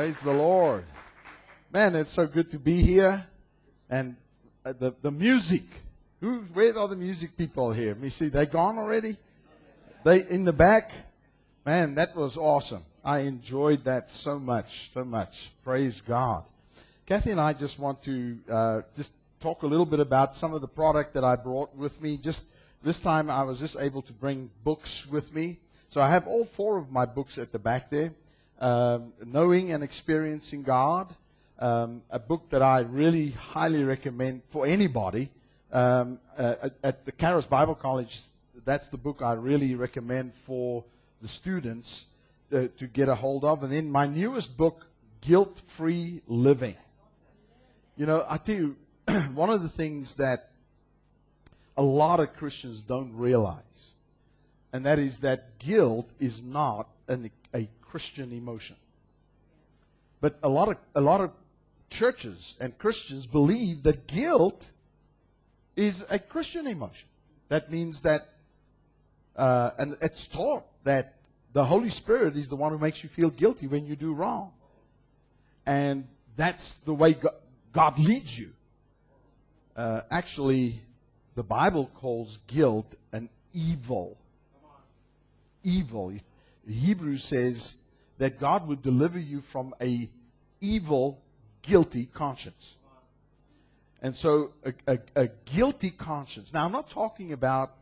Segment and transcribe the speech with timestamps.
[0.00, 0.86] Praise the Lord.
[1.70, 3.22] Man, it's so good to be here.
[3.90, 4.16] And
[4.64, 5.64] uh, the, the music.
[6.22, 7.88] Who, where are the music people here?
[7.88, 8.28] Let me see.
[8.28, 9.18] They gone already?
[10.02, 10.90] They in the back?
[11.66, 12.82] Man, that was awesome.
[13.04, 15.50] I enjoyed that so much, so much.
[15.64, 16.44] Praise God.
[17.04, 20.62] Kathy and I just want to uh, just talk a little bit about some of
[20.62, 22.16] the product that I brought with me.
[22.16, 22.46] Just
[22.82, 25.58] this time, I was just able to bring books with me.
[25.90, 28.14] So I have all four of my books at the back there.
[28.60, 31.14] Um, Knowing and Experiencing God,
[31.58, 35.30] um, a book that I really highly recommend for anybody.
[35.72, 38.20] Um, uh, at, the Charis Bible College,
[38.64, 40.84] that's the book I really recommend for
[41.22, 42.06] the students
[42.52, 43.62] uh, to get a hold of.
[43.62, 44.86] And then my newest book,
[45.20, 46.76] Guilt Free Living.
[47.96, 48.76] You know, I tell you,
[49.34, 50.50] one of the things that
[51.76, 53.90] a lot of Christians don't realize,
[54.72, 58.76] and that is that guilt is not an, a Christian emotion.
[60.20, 61.30] But a lot of a lot of
[61.90, 64.70] churches and Christians believe that guilt
[65.76, 67.08] is a Christian emotion.
[67.48, 68.28] That means that,
[69.34, 71.14] uh, and it's taught that
[71.52, 74.52] the Holy Spirit is the one who makes you feel guilty when you do wrong.
[75.66, 77.34] And that's the way God,
[77.72, 78.50] God leads you.
[79.74, 80.80] Uh, actually,
[81.34, 84.16] the Bible calls guilt an evil.
[85.64, 86.12] Evil.
[86.68, 87.76] Hebrews says
[88.20, 90.10] that God would deliver you from a
[90.60, 91.22] evil,
[91.62, 92.76] guilty conscience.
[94.02, 96.52] And so, a, a, a, guilty conscience.
[96.52, 97.72] Now, I'm not talking about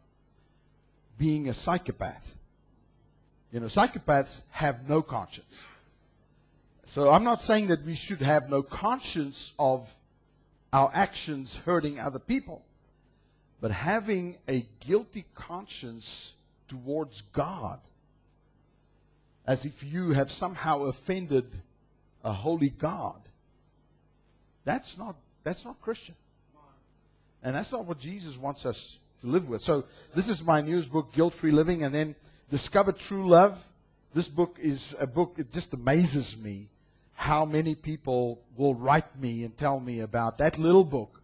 [1.18, 2.36] being a psychopath.
[3.52, 5.64] You know, psychopaths have no conscience.
[6.86, 9.92] So, I'm not saying that we should have no conscience of
[10.72, 12.64] our actions hurting other people.
[13.60, 16.34] But having a guilty conscience
[16.68, 17.80] towards God,
[19.48, 21.46] as if you have somehow offended
[22.22, 23.20] a holy God,
[24.64, 26.14] that's not that's not Christian.
[27.42, 29.62] And that's not what Jesus wants us to live with.
[29.62, 32.14] So this is my newest book, Guilt Free Living, and then
[32.50, 33.56] Discover True Love.
[34.12, 36.68] This book is a book, it just amazes me
[37.14, 41.20] how many people will write me and tell me about that little book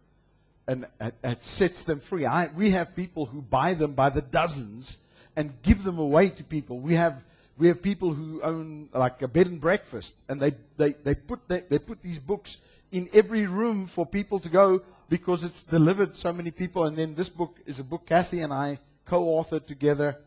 [0.67, 2.25] and it, sets them free.
[2.25, 4.97] I, we have people who buy them by the dozens
[5.35, 6.79] and give them away to people.
[6.79, 7.23] We have
[7.57, 11.47] we have people who own like a bed and breakfast and they, they, they put
[11.47, 12.57] they, they put these books
[12.91, 16.85] in every room for people to go because it's delivered so many people.
[16.85, 20.17] And then this book is a book Kathy and I co-authored together,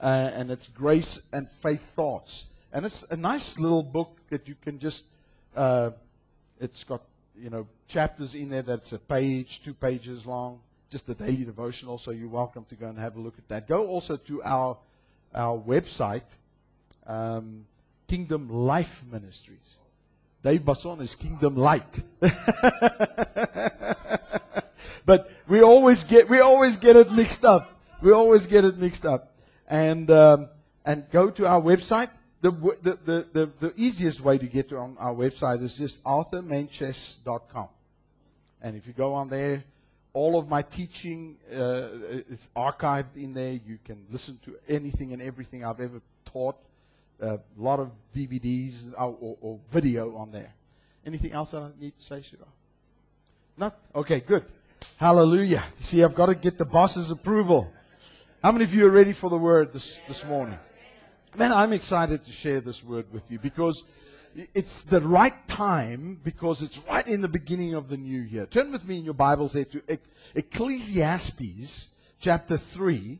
[0.00, 2.46] uh, and it's Grace and Faith Thoughts.
[2.72, 5.04] And it's a nice little book that you can just.
[5.54, 5.90] Uh,
[6.60, 7.02] it's got
[7.38, 11.98] you know chapters in there that's a page, two pages long, just a daily devotional.
[11.98, 13.68] So you're welcome to go and have a look at that.
[13.68, 14.76] Go also to our
[15.32, 16.22] our website,
[17.06, 17.66] um,
[18.08, 19.76] Kingdom Life Ministries.
[20.42, 22.02] Dave Basson is kingdom light.
[25.06, 27.80] but we always get we always get it mixed up.
[28.02, 29.34] We always get it mixed up.
[29.66, 30.48] And um,
[30.84, 32.10] and go to our website.
[32.42, 36.04] The, the, the, the, the easiest way to get to on our website is just
[36.04, 37.68] arthurmeintjes.com.
[38.60, 39.64] And if you go on there,
[40.12, 41.88] all of my teaching uh,
[42.28, 43.52] is archived in there.
[43.52, 46.56] You can listen to anything and everything I've ever taught
[47.22, 50.52] Uh, a lot of DVDs or, or, or, video on there.
[51.06, 52.44] Anything else I need to say, Shira?
[53.56, 53.78] Not?
[53.94, 54.44] Okay, good.
[54.96, 55.62] Hallelujah.
[55.80, 57.72] See, I've got to get the boss's approval.
[58.42, 60.58] How many of you are ready for the word this, this morning?
[61.36, 63.84] Man, I'm excited to share this word with you because
[64.54, 68.46] it's the right time because it's right in the beginning of the new year.
[68.46, 69.82] Turn with me in your Bibles there to
[70.34, 71.88] Ecclesiastes
[72.20, 73.18] chapter 3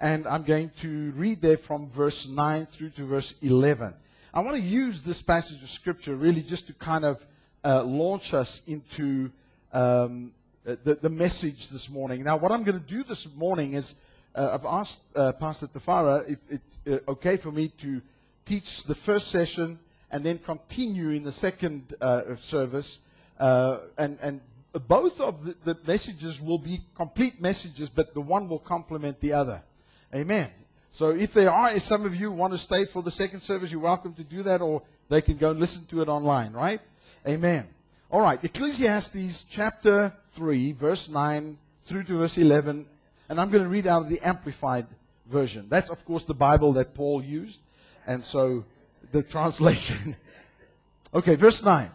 [0.00, 3.94] and I'm going to read there from verse 9 through to verse 11.
[4.32, 7.24] I want to use this passage of Scripture really just to kind of
[7.64, 9.30] uh, launch us into
[9.72, 10.32] um,
[10.64, 12.24] the, the message this morning.
[12.24, 13.94] Now, what I'm going to do this morning is
[14.34, 18.02] uh, I've asked uh, Pastor Tafara if it's uh, okay for me to
[18.44, 19.78] teach the first session
[20.10, 22.98] and then continue in the second uh, service.
[23.38, 24.40] Uh, and, and
[24.88, 29.32] both of the, the messages will be complete messages, but the one will complement the
[29.32, 29.62] other.
[30.14, 30.50] Amen.
[30.90, 33.72] So if there are, if some of you want to stay for the second service,
[33.72, 36.80] you're welcome to do that, or they can go and listen to it online, right?
[37.26, 37.66] Amen.
[38.12, 42.86] All right, Ecclesiastes chapter 3, verse 9 through to verse 11,
[43.28, 44.86] and I'm going to read out of the Amplified
[45.26, 45.66] version.
[45.68, 47.60] That's, of course, the Bible that Paul used,
[48.06, 48.64] and so
[49.10, 50.14] the translation.
[51.12, 51.90] okay, verse 9.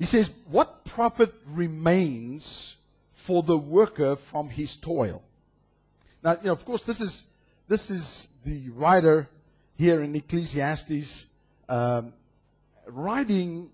[0.00, 2.78] He says, What profit remains
[3.14, 5.22] for the worker from his toil?
[6.24, 7.24] Now, you know, of course, this is
[7.68, 9.28] this is the writer
[9.76, 11.26] here in Ecclesiastes,
[11.68, 12.12] um,
[12.86, 13.70] writing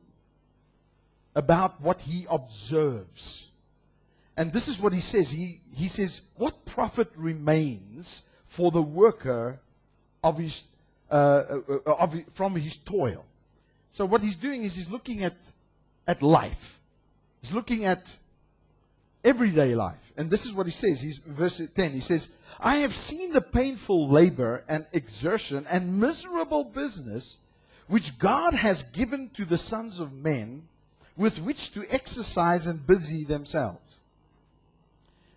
[1.35, 3.47] about what he observes.
[4.37, 5.31] And this is what he says.
[5.31, 9.61] He, he says, What profit remains for the worker
[10.25, 10.65] of his,
[11.11, 13.25] uh, uh, of, from his toil?
[13.93, 15.37] So, what he's doing is he's looking at,
[16.07, 16.79] at life.
[17.43, 18.17] He's looking at
[19.25, 20.13] everyday life.
[20.17, 21.01] And this is what he says.
[21.01, 21.93] He's verse 10.
[21.93, 22.29] He says,
[22.59, 27.39] I have seen the painful labor and exertion and miserable business
[27.87, 30.69] which God has given to the sons of men
[31.17, 33.97] with which to exercise and busy themselves.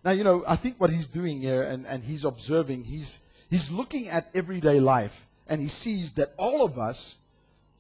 [0.05, 3.19] Now, you know, I think what he's doing here and, and he's observing, he's,
[3.49, 7.17] he's looking at everyday life and he sees that all of us,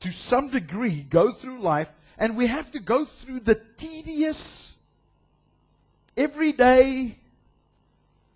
[0.01, 4.72] to some degree, go through life and we have to go through the tedious,
[6.17, 7.17] everyday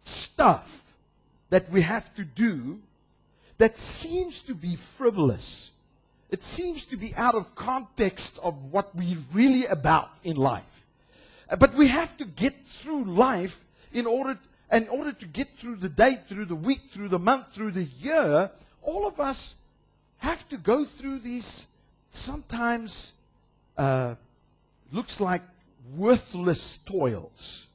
[0.03, 0.83] stuff
[1.49, 2.79] that we have to do
[3.57, 5.71] that seems to be frivolous.
[6.29, 10.85] It seems to be out of context of what we're really about in life.
[11.57, 13.63] But we have to get through life
[13.93, 14.37] in order,
[14.71, 17.85] in order to get through the day, through the week, through the month, through the
[17.85, 18.51] year.
[18.81, 19.55] All of us
[20.17, 21.67] have to go through these
[22.11, 23.13] sometimes
[23.77, 24.15] uh,
[24.91, 25.43] looks like
[25.95, 27.66] worthless toils.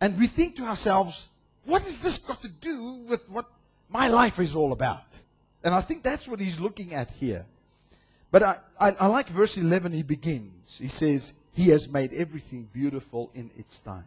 [0.00, 1.26] And we think to ourselves,
[1.64, 3.46] what has this got to do with what
[3.88, 5.04] my life is all about?
[5.62, 7.44] And I think that's what he's looking at here.
[8.30, 10.78] But I, I, I like verse 11, he begins.
[10.78, 14.06] He says, He has made everything beautiful in its time.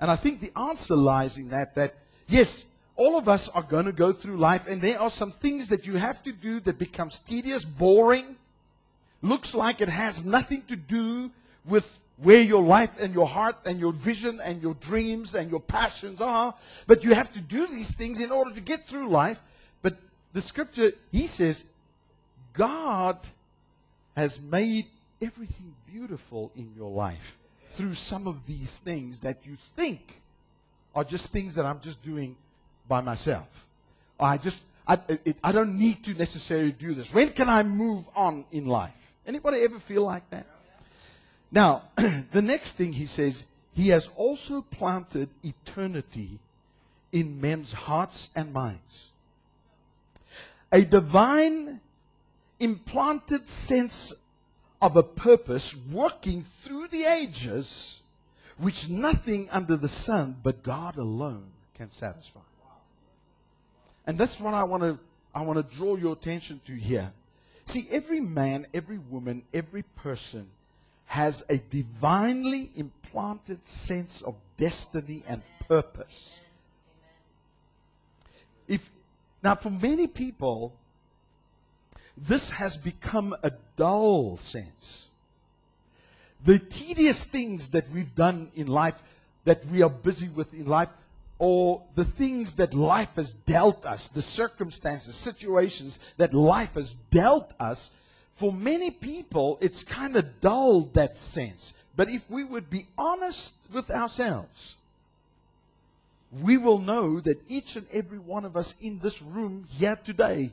[0.00, 1.94] And I think the answer lies in that, that
[2.26, 2.64] yes,
[2.96, 5.86] all of us are going to go through life, and there are some things that
[5.86, 8.36] you have to do that becomes tedious, boring,
[9.22, 11.30] looks like it has nothing to do
[11.64, 15.60] with where your life and your heart and your vision and your dreams and your
[15.60, 16.54] passions are.
[16.86, 19.40] But you have to do these things in order to get through life.
[19.82, 19.96] But
[20.32, 21.64] the scripture, he says,
[22.52, 23.18] God
[24.16, 24.86] has made
[25.22, 27.38] everything beautiful in your life
[27.70, 30.20] through some of these things that you think
[30.94, 32.36] are just things that I'm just doing
[32.88, 33.46] by myself.
[34.18, 37.12] I just, I, it, I don't need to necessarily do this.
[37.14, 38.92] When can I move on in life?
[39.26, 40.46] Anybody ever feel like that?
[41.52, 46.38] Now, the next thing he says, he has also planted eternity
[47.12, 49.08] in men's hearts and minds.
[50.72, 51.80] A divine
[52.60, 54.12] implanted sense
[54.80, 58.02] of a purpose working through the ages,
[58.58, 62.40] which nothing under the sun but God alone can satisfy.
[64.06, 64.98] And that's what I want to
[65.32, 67.12] I want to draw your attention to here.
[67.64, 70.48] See, every man, every woman, every person
[71.10, 76.40] has a divinely implanted sense of destiny and purpose.
[78.68, 78.88] If
[79.42, 80.72] now for many people
[82.16, 85.08] this has become a dull sense.
[86.44, 89.02] The tedious things that we've done in life,
[89.46, 90.90] that we are busy with in life,
[91.40, 97.52] or the things that life has dealt us, the circumstances, situations that life has dealt
[97.58, 97.90] us,
[98.40, 101.74] for many people, it's kind of dulled that sense.
[101.94, 104.76] But if we would be honest with ourselves,
[106.40, 110.52] we will know that each and every one of us in this room here today,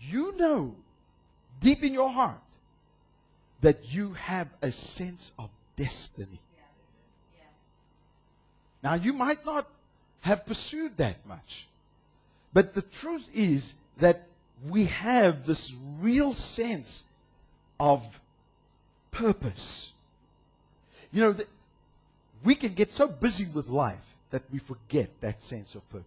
[0.00, 0.74] you know
[1.60, 2.40] deep in your heart
[3.60, 6.40] that you have a sense of destiny.
[8.82, 9.68] Now, you might not
[10.22, 11.68] have pursued that much.
[12.52, 14.26] But the truth is that
[14.68, 17.04] we have this real sense
[17.82, 18.20] of
[19.10, 19.92] purpose.
[21.10, 21.36] You know,
[22.44, 26.06] we can get so busy with life that we forget that sense of purpose.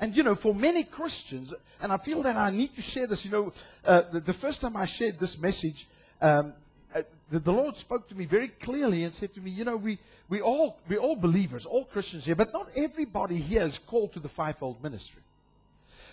[0.00, 3.24] And you know, for many Christians, and I feel that I need to share this,
[3.24, 3.52] you know,
[3.84, 5.86] uh, the, the, first time I shared this message,
[6.20, 6.52] um,
[6.92, 9.76] uh, the, the, Lord spoke to me very clearly and said to me, you know,
[9.76, 9.98] we,
[10.28, 14.20] we all, we all believers, all Christians here, but not everybody here is called to
[14.20, 15.22] the fivefold ministry.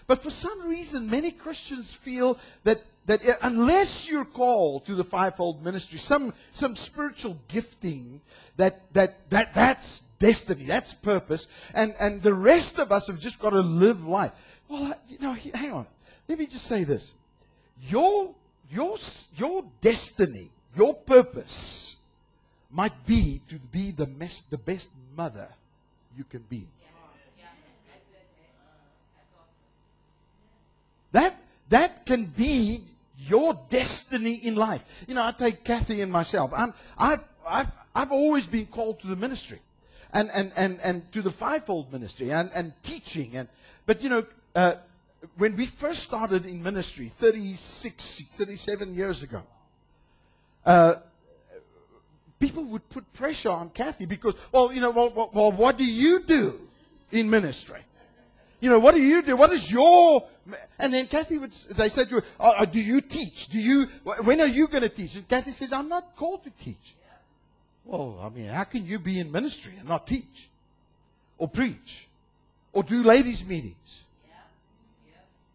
[0.06, 5.64] But for some reason, many Christians feel that, that unless you're called to the fivefold
[5.64, 8.22] ministry, some, some spiritual gifting,
[8.58, 13.40] that, that, that, that's destiny, that's purpose, and, and the rest of us have just
[13.40, 14.32] got to live life.
[14.68, 15.86] Well, you know, hang on.
[16.28, 17.14] Let me just say this.
[17.82, 18.34] Your,
[18.72, 18.98] your,
[19.38, 21.96] your destiny your purpose
[22.72, 25.48] might be to be the, best, the best mother
[26.18, 26.68] you can be.
[31.14, 32.84] That, that can be
[33.28, 34.84] your destiny in life.
[35.08, 36.52] You know, I take Kathy and myself.
[36.56, 39.60] I'm, I've, I've, I've always been called to the ministry
[40.14, 43.36] and, and, and, and to the fivefold ministry and, and teaching.
[43.36, 43.50] And,
[43.86, 44.76] but, you know, uh,
[45.38, 49.44] when we first started in ministry 36, 37 years ago,
[50.66, 50.96] uh,
[52.40, 55.86] people would put pressure on Kathy because, well, you know, well, well, well, what do
[55.86, 56.60] you do
[57.12, 57.82] in ministry?
[58.66, 59.36] You know, what do you do?
[59.36, 60.26] What is your.
[60.80, 63.46] And then Kathy would, they said to her, oh, uh, Do you teach?
[63.50, 63.86] Do you,
[64.24, 65.16] when are you going to teach?
[65.16, 66.96] And Kathy says, I'm not called to teach.
[67.84, 70.50] Well, I mean, how can you be in ministry and not teach?
[71.38, 72.08] Or preach?
[72.74, 74.04] Or do ladies' meetings?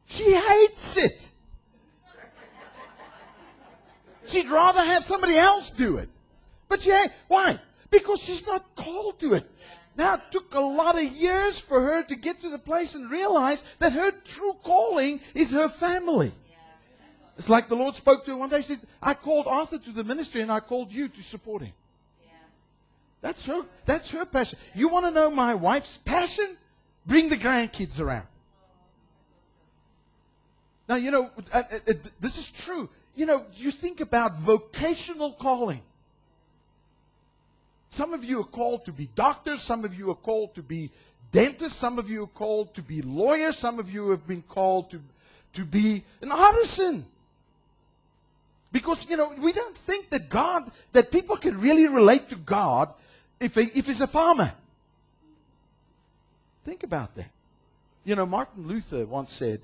[0.07, 1.21] She hates it.
[4.25, 6.11] She'd rather have somebody else do it.
[6.69, 7.11] But she ain't.
[7.27, 7.59] Why?
[7.91, 9.51] Because she's not called to it.
[10.01, 13.11] Now, it took a lot of years for her to get to the place and
[13.11, 16.33] realize that her true calling is her family.
[17.37, 18.57] It's like the Lord spoke to her one day.
[18.57, 21.75] He said, I called Arthur to the ministry and I called you to support him.
[23.21, 24.59] That's her, that's her passion.
[24.75, 26.57] You want to know my wife's passion?
[27.05, 28.27] Bring the grandkids around.
[30.89, 32.89] Now, you know, uh, uh, uh, this is true.
[33.17, 35.83] You know, you think about vocational calling.
[37.91, 39.61] Some of you are called to be doctors.
[39.61, 40.91] Some of you are called to be
[41.33, 41.79] dentists.
[41.79, 43.59] Some of you are called to be lawyers.
[43.59, 45.01] Some of you have been called to,
[45.55, 47.05] to be an artisan.
[48.73, 52.91] Because, you know, we don't think that God, that people can really relate to God
[53.41, 54.53] if, he, if he's a farmer.
[56.65, 57.31] Think about that.
[58.05, 59.61] You know, Martin Luther once said,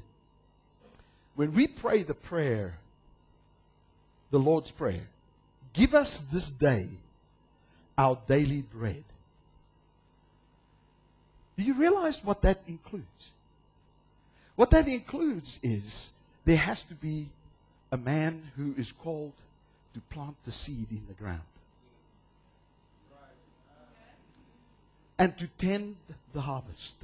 [1.37, 2.79] when we pray the prayer,
[4.33, 5.07] the Lord's Prayer,
[5.73, 6.89] give us this day
[7.99, 9.05] our daily bread.
[11.57, 13.33] Do you realize what that includes?
[14.57, 16.11] What that includes is
[16.45, 17.29] there has to be
[17.93, 19.33] a man who is called
[19.95, 21.41] to plant the seed in the ground
[25.19, 25.97] and to tend
[26.33, 26.97] the harvest.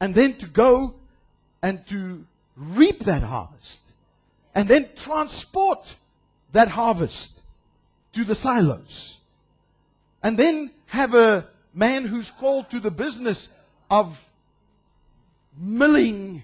[0.00, 0.94] And then to go
[1.62, 2.24] and to
[2.56, 3.82] reap that harvest.
[4.54, 5.96] And then transport
[6.52, 7.39] that harvest
[8.12, 9.18] to the silos.
[10.22, 13.48] And then have a man who's called to the business
[13.90, 14.22] of
[15.56, 16.42] milling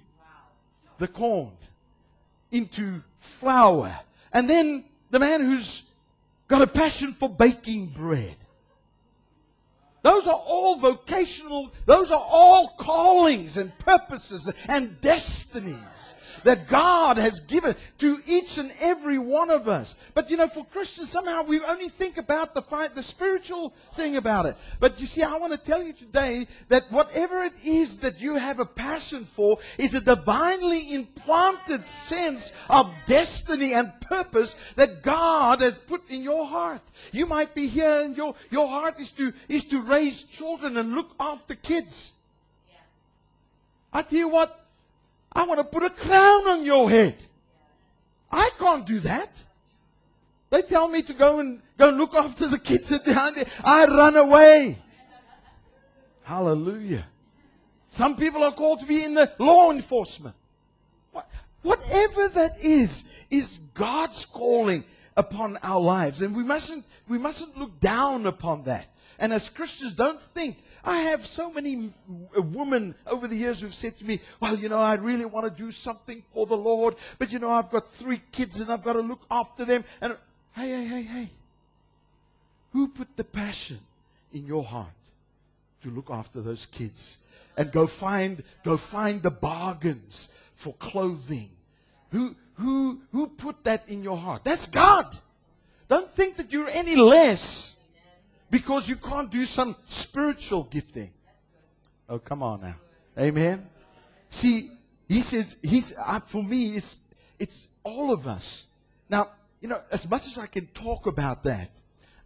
[0.98, 1.52] the corn
[2.50, 3.98] into flour.
[4.32, 5.82] And then the man who's
[6.48, 8.36] got a passion for baking bread.
[10.06, 17.40] Those are all vocational, those are all callings and purposes and destinies that God has
[17.40, 19.96] given to each and every one of us.
[20.14, 24.16] But you know, for Christians, somehow we only think about the fight, the spiritual thing
[24.16, 24.56] about it.
[24.78, 28.36] But you see, I want to tell you today that whatever it is that you
[28.36, 35.60] have a passion for is a divinely implanted sense of destiny and purpose that God
[35.60, 36.82] has put in your heart.
[37.10, 40.94] You might be here and your, your heart is to, is to raise children and
[40.94, 42.12] look after kids.
[43.92, 44.66] I tell you what,
[45.32, 47.16] I want to put a crown on your head.
[48.30, 49.30] I can't do that.
[50.50, 53.48] They tell me to go and go and look after the kids at the.
[53.64, 54.78] I run away.
[56.22, 57.06] Hallelujah.
[57.88, 60.36] Some people are called to be in the law enforcement.
[61.12, 61.28] What,
[61.62, 64.84] whatever that is, is God's calling
[65.16, 66.22] upon our lives.
[66.22, 68.86] And we mustn't, we mustn't look down upon that.
[69.18, 70.58] And as Christians, don't think.
[70.84, 71.92] I have so many
[72.36, 75.44] uh, women over the years who've said to me, Well, you know, I really want
[75.44, 78.84] to do something for the Lord, but you know, I've got three kids and I've
[78.84, 79.84] got to look after them.
[80.00, 80.16] And
[80.54, 81.30] hey, hey, hey, hey.
[82.72, 83.80] Who put the passion
[84.32, 84.88] in your heart
[85.82, 87.18] to look after those kids?
[87.56, 91.48] And go find, go find the bargains for clothing.
[92.10, 94.44] Who, who, who put that in your heart?
[94.44, 95.16] That's God.
[95.88, 97.75] Don't think that you're any less
[98.56, 101.12] because you can't do some spiritual gifting.
[102.08, 102.76] Oh, come on now.
[103.18, 103.66] Amen.
[104.30, 104.70] See,
[105.06, 107.00] he says, he's, uh, for me, it's,
[107.38, 108.66] it's all of us.
[109.10, 109.28] Now,
[109.60, 111.68] you know, as much as I can talk about that,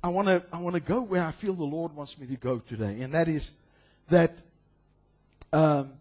[0.04, 2.36] I want to I want to go where I feel the Lord wants me to
[2.36, 3.52] go today, and that is
[4.08, 4.32] that.
[5.52, 5.92] Um,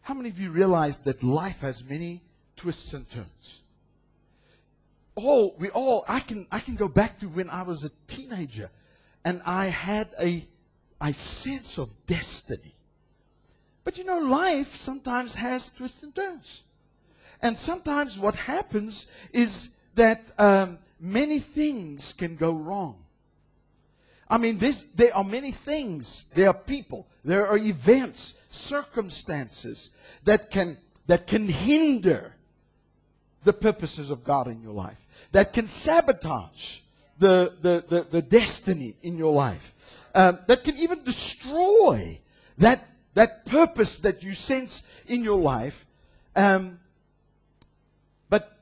[0.00, 2.20] how many of you realize that life has many
[2.56, 3.60] twists and turns?
[5.14, 8.70] All we all I can I can go back to when I was a teenager
[9.26, 10.46] and I had a,
[11.00, 12.76] a sense of destiny.
[13.82, 16.62] But you know, life sometimes has twists and turns.
[17.42, 23.02] And sometimes what happens is that um, many things can go wrong.
[24.30, 26.24] I mean, this, there are many things.
[26.32, 27.08] There are people.
[27.24, 29.90] There are events, circumstances
[30.22, 30.78] that can,
[31.08, 32.32] that can hinder
[33.42, 36.78] the purposes of God in your life, that can sabotage
[37.18, 39.74] the, the, the, the destiny in your life.
[40.14, 42.18] Um, that can even destroy
[42.58, 45.86] that, that purpose that you sense in your life.
[46.34, 46.80] Um,
[48.28, 48.58] but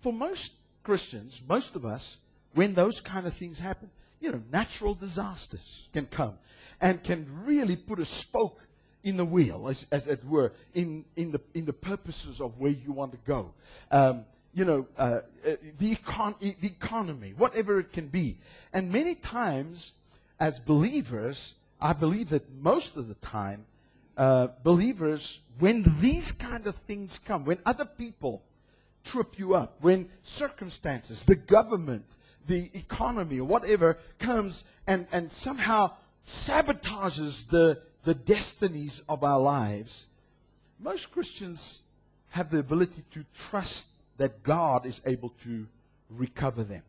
[0.00, 2.18] for most Christians, most of us,
[2.54, 6.34] when those kind of things happen, you know, natural disasters can come
[6.80, 8.60] and can really put a spoke
[9.04, 12.72] in the wheel, as, as it were, in, in, the, in the purposes of where
[12.72, 13.52] you want to go.
[13.90, 14.24] Um,
[14.56, 18.38] you know, uh, uh the, econ- the economy, whatever it can be.
[18.72, 19.92] And many times,
[20.40, 23.66] as believers, I believe that most of the time,
[24.16, 28.42] uh, believers, when these kind of things come, when other people
[29.04, 32.06] trip you up, when circumstances, the government,
[32.46, 35.90] the economy, or whatever comes and, and somehow
[36.26, 40.06] sabotages the, the destinies of our lives,
[40.80, 41.82] most Christians
[42.30, 43.86] have the ability to trust
[44.18, 45.66] that God is able to
[46.10, 46.82] recover them.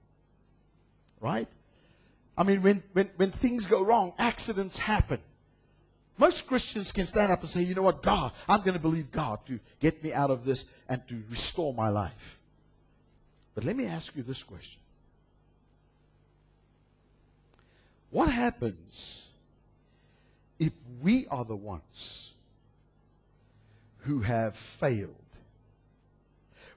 [1.19, 1.48] Right?
[2.38, 5.19] I mean, when, when, when things go wrong, accidents happen.
[6.17, 9.12] Most Christians can stand up and say, you know what, God, I'm going to believe
[9.12, 12.39] God to get me out of this and to restore my life.
[13.53, 14.79] But let me ask you this question
[18.10, 19.27] What happens
[20.60, 22.34] if we are the ones
[24.00, 25.15] who have failed?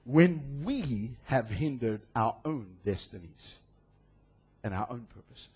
[0.05, 3.59] When we have hindered our own destinies
[4.63, 5.49] and our own purposes.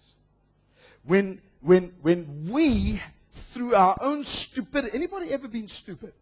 [1.04, 3.02] When, when, when we,
[3.34, 6.14] through our own stupidity, anybody ever been stupid?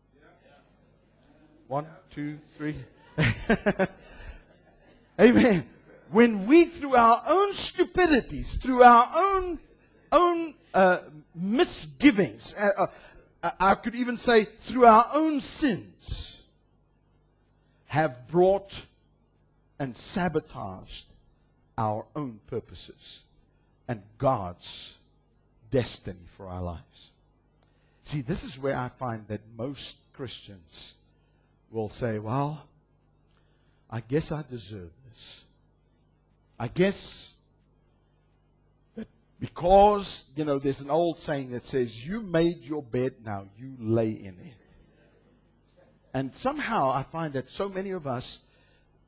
[1.67, 2.75] One, two, three.
[5.19, 5.67] Amen
[6.13, 9.59] when we, through our own stupidities, through our own,
[10.11, 10.99] own uh,
[11.33, 12.87] misgivings, uh,
[13.41, 16.42] uh, I could even say through our own sins,
[17.93, 18.73] have brought
[19.77, 21.05] and sabotaged
[21.77, 23.21] our own purposes
[23.87, 24.97] and God's
[25.69, 27.11] destiny for our lives.
[28.01, 30.95] See, this is where I find that most Christians
[31.69, 32.65] will say, well,
[33.91, 35.43] I guess I deserve this.
[36.57, 37.31] I guess
[38.95, 39.07] that
[39.39, 43.75] because, you know, there's an old saying that says, You made your bed, now you
[43.79, 44.62] lay in it.
[46.13, 48.39] And somehow I find that so many of us,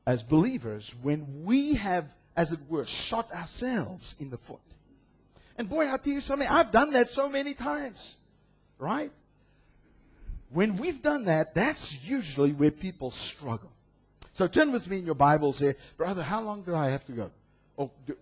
[0.06, 4.60] as believers, when we have, as it were, shot ourselves in the foot.
[5.56, 8.16] And boy, I'll tell you something, I've done that so many times.
[8.78, 9.12] Right?
[10.50, 13.70] When we've done that, that's usually where people struggle.
[14.32, 17.12] So turn with me in your Bible say, Brother, how long do I have to
[17.12, 17.30] go?
[17.78, 18.16] Oh, do,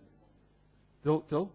[1.03, 1.51] till, till?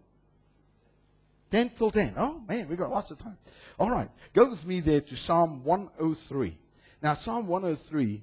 [1.49, 2.13] 10 till 10.
[2.17, 3.37] Oh, man, we've got lots of time.
[3.79, 4.09] All right.
[4.33, 6.57] Go with me there to Psalm 103.
[7.01, 8.21] Now, Psalm 103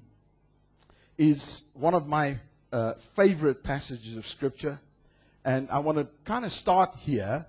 [1.17, 2.37] is one of my
[2.71, 4.79] uh, favorite passages of Scripture.
[5.43, 7.45] And I want to kind of start here,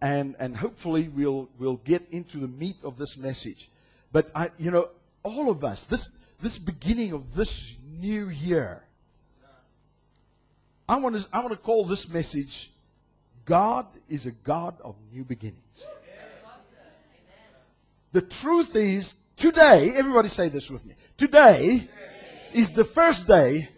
[0.00, 3.70] and, and hopefully we'll, we'll get into the meat of this message.
[4.10, 4.88] But, I, you know,
[5.22, 8.82] all of us, this, this beginning of this new year,
[10.88, 12.72] I want to, I want to call this message
[13.44, 15.86] God is a God of new beginnings.
[18.12, 20.94] The truth is, today, everybody say this with me.
[21.16, 21.88] Today
[22.52, 23.68] is the first day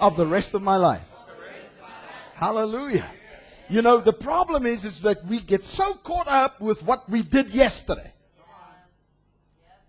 [0.00, 1.06] of the rest of my life.
[2.34, 3.08] Hallelujah.
[3.68, 7.22] You know, the problem is, is that we get so caught up with what we
[7.22, 8.12] did yesterday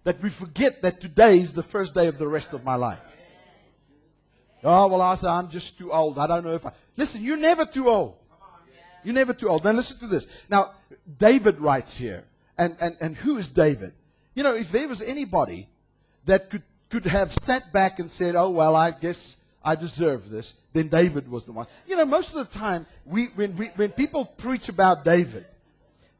[0.03, 2.99] that we forget that today is the first day of the rest of my life.
[4.63, 6.17] Oh, well, I say, I'm just too old.
[6.17, 6.71] I don't know if I.
[6.95, 8.15] Listen, you're never too old.
[9.03, 9.63] You're never too old.
[9.63, 10.27] Now, listen to this.
[10.49, 10.71] Now,
[11.17, 12.23] David writes here.
[12.57, 13.93] And, and, and who is David?
[14.37, 15.67] You know, if there was anybody
[16.25, 20.53] that could, could have sat back and said, oh, well, I guess I deserve this,
[20.73, 21.65] then David was the one.
[21.87, 25.47] You know, most of the time, we, when, we, when people preach about David,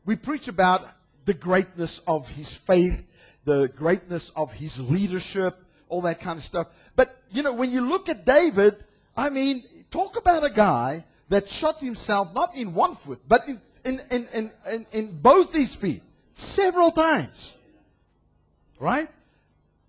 [0.03, 0.87] we preach about
[1.25, 3.03] the greatness of his faith,
[3.45, 5.55] the greatness of his leadership,
[5.87, 6.69] all that kind of stuff.
[6.95, 8.83] But, you know, when you look at David,
[9.15, 13.61] I mean, talk about a guy that shot himself not in one foot, but in,
[13.85, 16.01] in, in, in, in, both his feet
[16.33, 17.56] several times.
[18.79, 19.09] Right?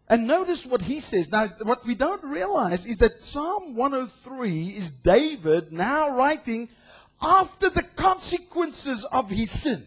[0.08, 1.30] And notice what he says.
[1.30, 6.68] Now, what we don't realize is that Psalm 103 is David now writing
[7.20, 9.86] after the consequences of his sin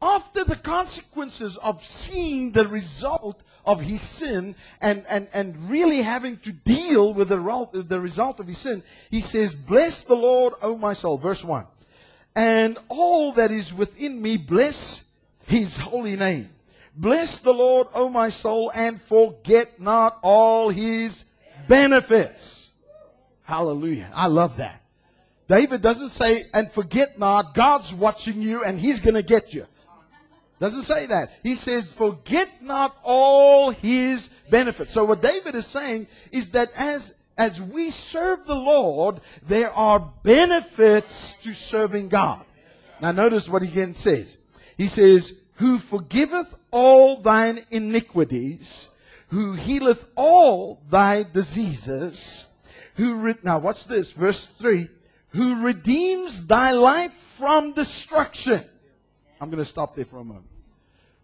[0.00, 6.36] after the consequences of seeing the result of his sin and, and, and really having
[6.38, 10.76] to deal with the, the result of his sin, he says, Bless the Lord, O
[10.76, 11.16] my soul.
[11.18, 11.66] Verse 1.
[12.34, 15.04] And all that is within me, bless
[15.46, 16.50] his holy name.
[16.96, 21.24] Bless the Lord, O my soul, and forget not all his
[21.68, 22.70] benefits.
[23.42, 24.10] Hallelujah.
[24.14, 24.82] I love that.
[25.48, 29.66] David doesn't say, and forget not, God's watching you and he's going to get you.
[30.58, 31.32] Doesn't say that.
[31.42, 34.92] He says, forget not all his benefits.
[34.92, 40.12] So what David is saying is that as, as we serve the Lord, there are
[40.22, 42.44] benefits to serving God.
[43.02, 44.38] Now notice what he again says.
[44.78, 48.88] He says, who forgiveth all thine iniquities,
[49.28, 52.46] who healeth all thy diseases,
[52.94, 54.88] who, re- now watch this, verse 3,
[55.30, 58.64] who redeems thy life from destruction
[59.40, 60.46] I'm going to stop there for a moment.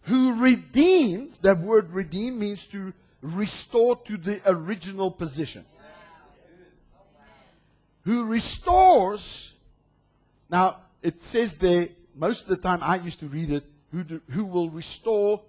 [0.02, 5.64] Who redeems, that word redeem means to restore to the original position.
[8.04, 9.54] Who restores,
[10.50, 14.20] now it says there, most of the time I used to read it, who, do,
[14.30, 15.42] who will restore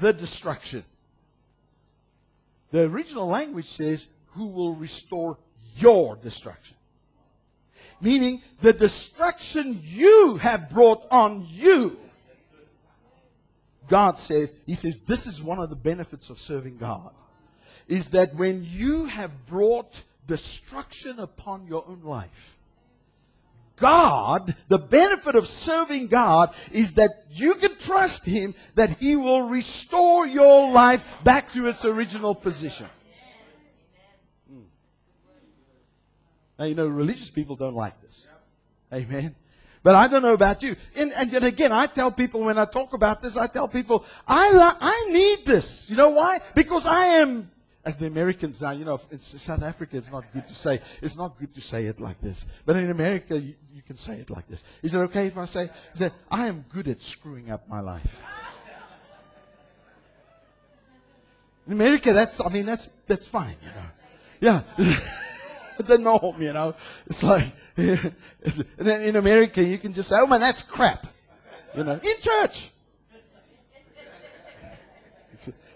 [0.00, 0.84] the destruction.
[2.72, 5.38] The original language says, who will restore
[5.76, 6.76] your destruction.
[8.00, 11.98] Meaning, the destruction you have brought on you
[13.90, 17.12] God says, He says, this is one of the benefits of serving God.
[17.88, 22.56] Is that when you have brought destruction upon your own life,
[23.80, 29.42] God, the benefit of serving God is that you can trust Him that He will
[29.42, 32.86] restore your life back to its original position.
[34.48, 34.60] Hmm.
[36.58, 38.26] Now, you know, religious people don't like this.
[38.92, 39.34] Amen.
[39.82, 40.76] But I don't know about you.
[40.94, 44.04] And, and yet again, I tell people when I talk about this, I tell people,
[44.28, 45.88] I, I need this.
[45.88, 46.40] You know why?
[46.54, 47.50] Because I am,
[47.84, 51.16] as the Americans now, you know, in South Africa, it's not good to say, it's
[51.16, 52.46] not good to say it like this.
[52.66, 54.62] But in America, you, you can say it like this.
[54.82, 58.22] Is it okay if I say, say, I am good at screwing up my life?
[61.66, 63.86] In America, that's, I mean, that's, that's fine, you know.
[64.40, 64.62] Yeah.
[65.78, 66.74] the norm, you know.
[67.06, 67.44] It's like,
[67.76, 71.06] it's, in America, you can just say, oh man, that's crap.
[71.76, 72.70] You know, in church.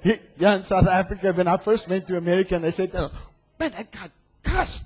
[0.04, 3.10] Yeah, in South Africa, when I first went to America, and they said, us,
[3.58, 4.10] man, that guy
[4.42, 4.84] cussed.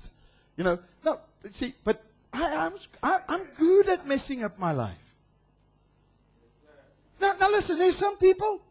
[0.55, 1.19] You know, no,
[1.51, 2.01] see, but
[2.31, 4.95] I, I'm, I, I'm good at messing up my life.
[7.19, 8.61] Now, now listen, there's some people,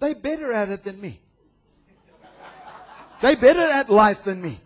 [0.00, 1.20] they're better at it than me.
[3.20, 4.60] They're better at life than me.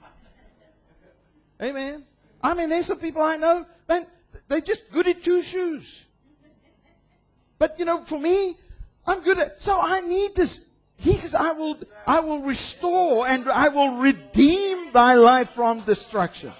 [1.60, 2.04] Amen.
[2.42, 4.06] I mean, there's some people I know, man,
[4.48, 6.06] they're just good at two shoes.
[7.58, 8.56] But you know, for me,
[9.06, 10.64] I'm good at so I need this.
[11.00, 16.52] He says, I will I will restore and I will redeem thy life from destruction.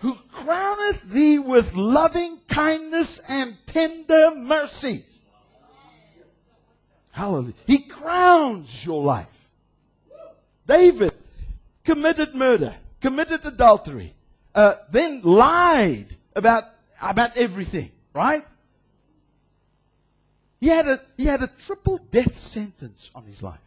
[0.00, 5.20] Who crowneth thee with loving kindness and tender mercies.
[7.10, 7.54] Hallelujah.
[7.66, 9.50] He crowns your life.
[10.66, 11.12] David
[11.84, 14.14] committed murder, committed adultery,
[14.54, 16.64] uh, then lied about,
[17.02, 18.44] about everything, right?
[20.60, 23.60] He had, a, he had a triple death sentence on his life.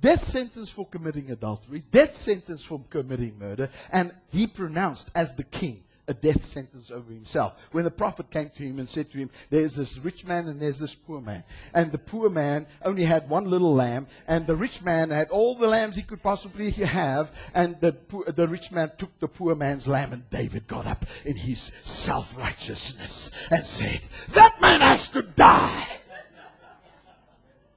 [0.00, 5.44] Death sentence for committing adultery, death sentence for committing murder, and he pronounced as the
[5.44, 7.54] king a death sentence over himself.
[7.72, 10.60] When the prophet came to him and said to him, There's this rich man and
[10.60, 11.44] there's this poor man.
[11.72, 15.54] And the poor man only had one little lamb, and the rich man had all
[15.54, 19.54] the lambs he could possibly have, and the, poor, the rich man took the poor
[19.54, 25.08] man's lamb, and David got up in his self righteousness and said, That man has
[25.10, 25.86] to die.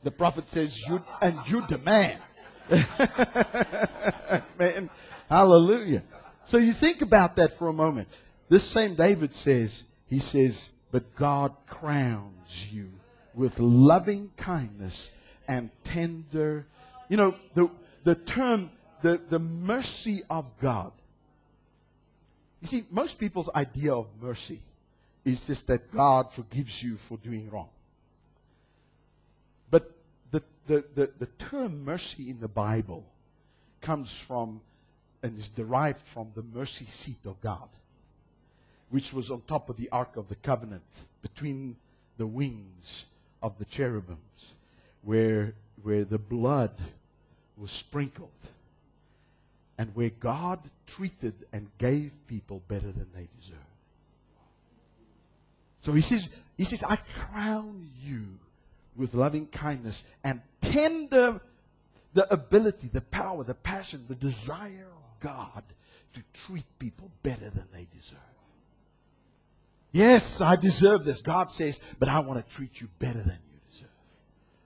[0.04, 2.20] The prophet says, you, And you demand.
[4.58, 4.90] man,
[5.30, 6.04] hallelujah.
[6.48, 8.08] So you think about that for a moment.
[8.48, 12.90] This same David says, he says, but God crowns you
[13.34, 15.12] with loving kindness
[15.50, 16.66] and tender.
[17.10, 17.70] You know, the,
[18.06, 20.94] the term, the, the mercy of God.
[22.62, 24.62] You see, most people's idea of mercy
[25.26, 27.68] is just that God forgives you for doing wrong.
[29.70, 29.92] But
[30.32, 33.04] the, the, the, the term mercy in the Bible
[33.82, 34.62] comes from
[35.24, 37.70] and is derived from the mercy seat of God,
[38.90, 40.84] which was on top of the Ark of the Covenant
[41.22, 41.76] between
[42.18, 43.06] the wings
[43.42, 44.54] of the cherubims,
[45.04, 45.54] where,
[45.84, 46.72] where the blood
[47.58, 48.30] was sprinkled,
[49.78, 53.62] and where God treated and gave people better than they deserved.
[55.80, 58.26] So he says, he says, I crown you
[58.96, 61.40] with loving kindness and tender
[62.14, 64.88] the ability, the power, the passion, the desire
[65.20, 65.64] God
[66.14, 68.20] to treat people better than they deserve.
[69.92, 71.22] Yes, I deserve this.
[71.22, 73.90] God says, but I want to treat you better than you deserve.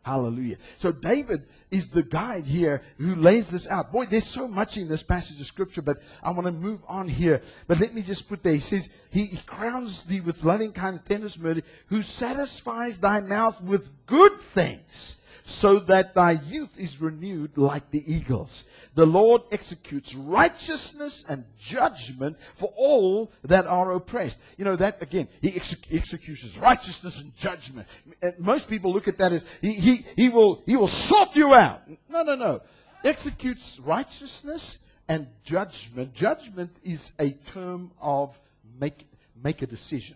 [0.03, 0.57] Hallelujah.
[0.77, 3.91] So David is the guy here who lays this out.
[3.91, 7.07] Boy, there's so much in this passage of scripture, but I want to move on
[7.07, 7.41] here.
[7.67, 8.53] But let me just put there.
[8.53, 13.61] He says, He, he crowns thee with loving kindness, tenderness, mercy, who satisfies thy mouth
[13.61, 18.65] with good things so that thy youth is renewed like the eagles.
[18.95, 24.41] The Lord executes righteousness and judgment for all that are oppressed.
[24.57, 27.87] You know, that again, he ex- executes righteousness and judgment.
[28.21, 31.53] And most people look at that as he, he, he, will, he will sort you
[31.53, 31.81] out.
[32.09, 32.61] No, no, no.
[33.03, 36.13] Executes righteousness and judgment.
[36.13, 38.39] Judgment is a term of
[38.79, 39.07] make,
[39.43, 40.15] make a decision.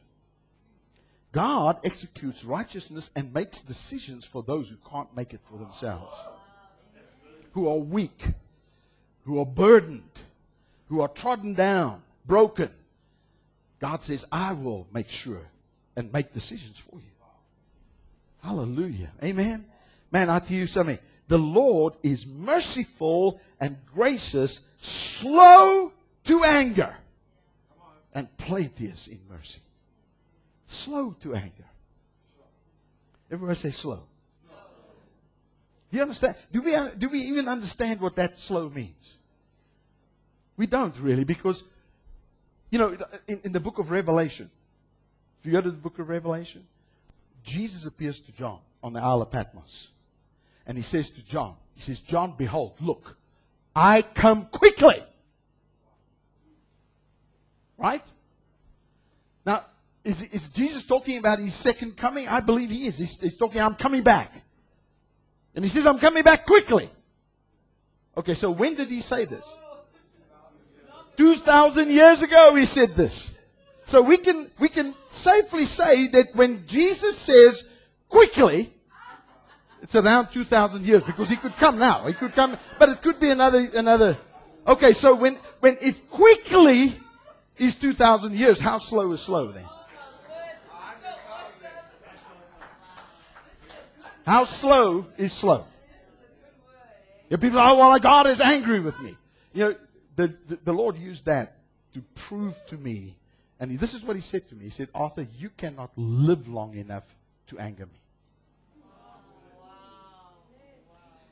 [1.35, 6.15] God executes righteousness and makes decisions for those who can't make it for themselves,
[7.51, 8.27] who are weak,
[9.25, 10.21] who are burdened,
[10.87, 12.69] who are trodden down, broken.
[13.81, 15.41] God says, I will make sure
[15.97, 17.11] and make decisions for you.
[18.41, 19.11] Hallelujah.
[19.21, 19.65] Amen.
[20.11, 20.99] Man, I tell you something.
[21.27, 25.91] The Lord is merciful and gracious, slow
[26.23, 26.95] to anger,
[28.13, 29.59] and plenteous in mercy.
[30.67, 31.65] Slow to anger.
[33.31, 34.03] Everybody say slow.
[35.91, 36.35] Do you understand?
[36.51, 39.17] Do we, do we even understand what that slow means?
[40.57, 41.63] We don't really because,
[42.69, 42.97] you know,
[43.27, 44.49] in, in the book of Revelation,
[45.39, 46.65] if you go to the book of Revelation,
[47.43, 49.89] Jesus appears to John on the Isle of Patmos.
[50.65, 53.15] And he says to John, he says, John, behold, look,
[53.75, 55.03] I come quickly.
[57.77, 58.03] Right?
[60.05, 62.27] Is, is Jesus talking about his second coming?
[62.27, 62.99] I believe he is.
[62.99, 64.31] He's, he's talking, I'm coming back.
[65.55, 66.91] And he says, I'm coming back quickly.
[68.15, 69.51] Okay, so when did he say this?
[71.17, 73.33] 2,000 years ago he said this.
[73.85, 77.65] So we can, we can safely say that when Jesus says
[78.07, 78.71] quickly,
[79.81, 82.05] it's around 2,000 years because he could come now.
[82.05, 84.17] He could come, but it could be another, another.
[84.67, 86.93] Okay, so when, when, if quickly
[87.57, 89.65] is 2,000 years, how slow is slow then?
[94.25, 95.65] How slow is slow?
[97.29, 99.15] Know, people are, oh, well, God is angry with me.
[99.53, 99.75] You know,
[100.15, 101.57] the, the, the Lord used that
[101.93, 103.15] to prove to me,
[103.59, 104.65] and this is what he said to me.
[104.65, 107.03] He said, Arthur, you cannot live long enough
[107.47, 107.91] to anger me.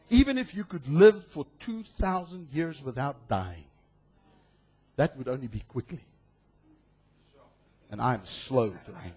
[0.10, 3.64] Even if you could live for 2,000 years without dying,
[4.96, 6.02] that would only be quickly.
[7.90, 9.16] And I'm slow to anger.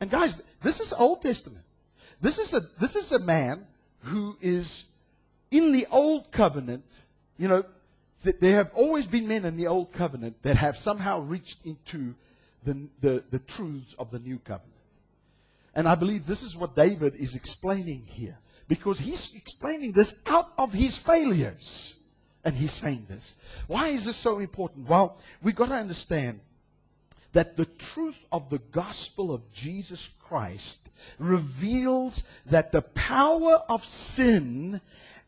[0.00, 1.64] And guys, this is Old Testament.
[2.20, 3.66] This is a, this is a man
[4.00, 4.86] who is
[5.50, 6.84] in the Old Covenant.
[7.38, 7.64] You know,
[8.40, 12.14] there have always been men in the Old Covenant that have somehow reached into
[12.64, 14.70] the, the, the truths of the New Covenant.
[15.74, 18.38] And I believe this is what David is explaining here.
[18.68, 21.94] Because he's explaining this out of his failures.
[22.44, 23.36] And he's saying this.
[23.66, 24.88] Why is this so important?
[24.88, 26.40] Well, we've got to understand
[27.34, 34.80] that the truth of the gospel of Jesus Christ reveals that the power of sin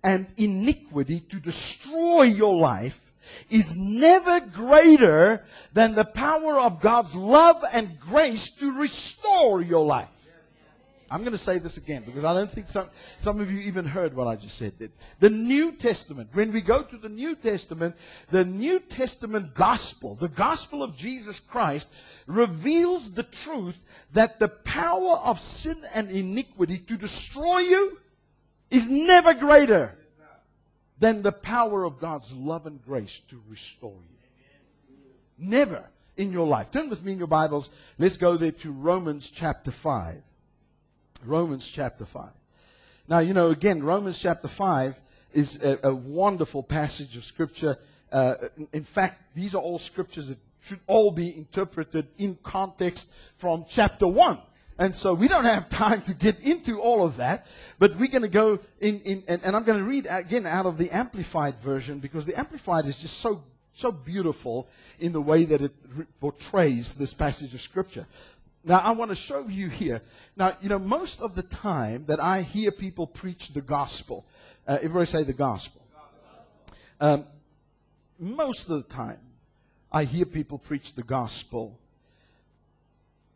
[0.02, 3.00] and iniquity to destroy your life
[3.50, 10.08] is never greater than the power of God's love and grace to restore your life.
[11.10, 12.88] I'm going to say this again because I don't think some,
[13.18, 14.72] some of you even heard what I just said.
[15.20, 17.94] The New Testament, when we go to the New Testament,
[18.30, 21.90] the New Testament gospel, the gospel of Jesus Christ,
[22.26, 23.76] reveals the truth
[24.14, 27.98] that the power of sin and iniquity to destroy you
[28.70, 29.96] is never greater
[30.98, 34.96] than the power of God's love and grace to restore you.
[35.38, 35.84] Never
[36.16, 36.70] in your life.
[36.70, 37.70] Turn with me in your Bibles.
[37.98, 40.22] Let's go there to Romans chapter 5.
[41.26, 42.28] Romans chapter 5.
[43.08, 44.94] Now, you know, again, Romans chapter 5
[45.32, 47.76] is a, a wonderful passage of Scripture.
[48.10, 48.34] Uh,
[48.72, 54.06] in fact, these are all scriptures that should all be interpreted in context from chapter
[54.06, 54.38] 1.
[54.78, 57.46] And so we don't have time to get into all of that,
[57.78, 60.66] but we're going to go in, in and, and I'm going to read again out
[60.66, 65.44] of the Amplified version because the Amplified is just so, so beautiful in the way
[65.44, 65.72] that it
[66.20, 68.06] portrays this passage of Scripture.
[68.66, 70.02] Now, I want to show you here.
[70.36, 74.26] Now, you know, most of the time that I hear people preach the gospel,
[74.66, 75.80] uh, everybody say the gospel.
[77.00, 77.26] Um,
[78.18, 79.20] most of the time,
[79.92, 81.78] I hear people preach the gospel.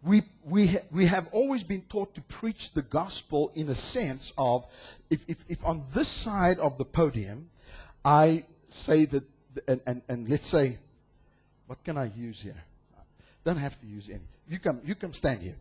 [0.03, 4.33] We, we, ha- we have always been taught to preach the gospel in a sense
[4.37, 4.67] of
[5.11, 7.51] if, if, if on this side of the podium,
[8.05, 9.23] I say that,
[9.69, 10.79] and, and, and let's say,
[11.69, 12.65] what can I use here?
[13.45, 15.55] Don't have to use any you come, you come stand here.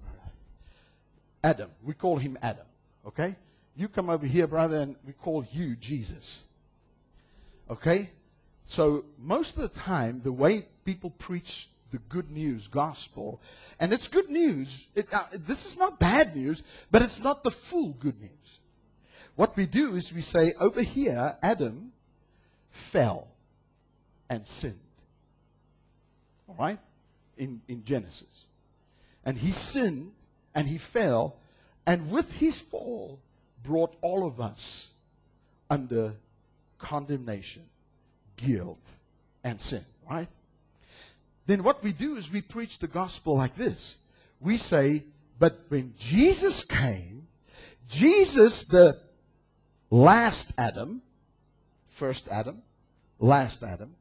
[1.43, 2.65] Adam, we call him Adam.
[3.05, 3.35] Okay?
[3.75, 6.41] You come over here, brother, and we call you Jesus.
[7.69, 8.09] Okay?
[8.65, 13.41] So, most of the time, the way people preach the good news gospel,
[13.79, 14.87] and it's good news.
[14.95, 18.59] It, uh, this is not bad news, but it's not the full good news.
[19.35, 21.91] What we do is we say, over here, Adam
[22.71, 23.27] fell
[24.29, 24.79] and sinned.
[26.47, 26.79] All right?
[27.39, 28.45] In, in Genesis.
[29.25, 30.11] And he sinned
[30.53, 31.37] and he fell,
[31.85, 33.19] and with his fall,
[33.63, 34.89] brought all of us
[35.69, 36.13] under
[36.77, 37.63] condemnation,
[38.35, 38.79] guilt,
[39.43, 39.85] and sin.
[40.09, 40.27] Right?
[41.45, 43.97] Then what we do is we preach the gospel like this.
[44.39, 45.03] We say,
[45.39, 47.27] but when Jesus came,
[47.87, 48.99] Jesus, the
[49.89, 51.01] last Adam,
[51.87, 52.61] first Adam,
[53.17, 53.95] last Adam,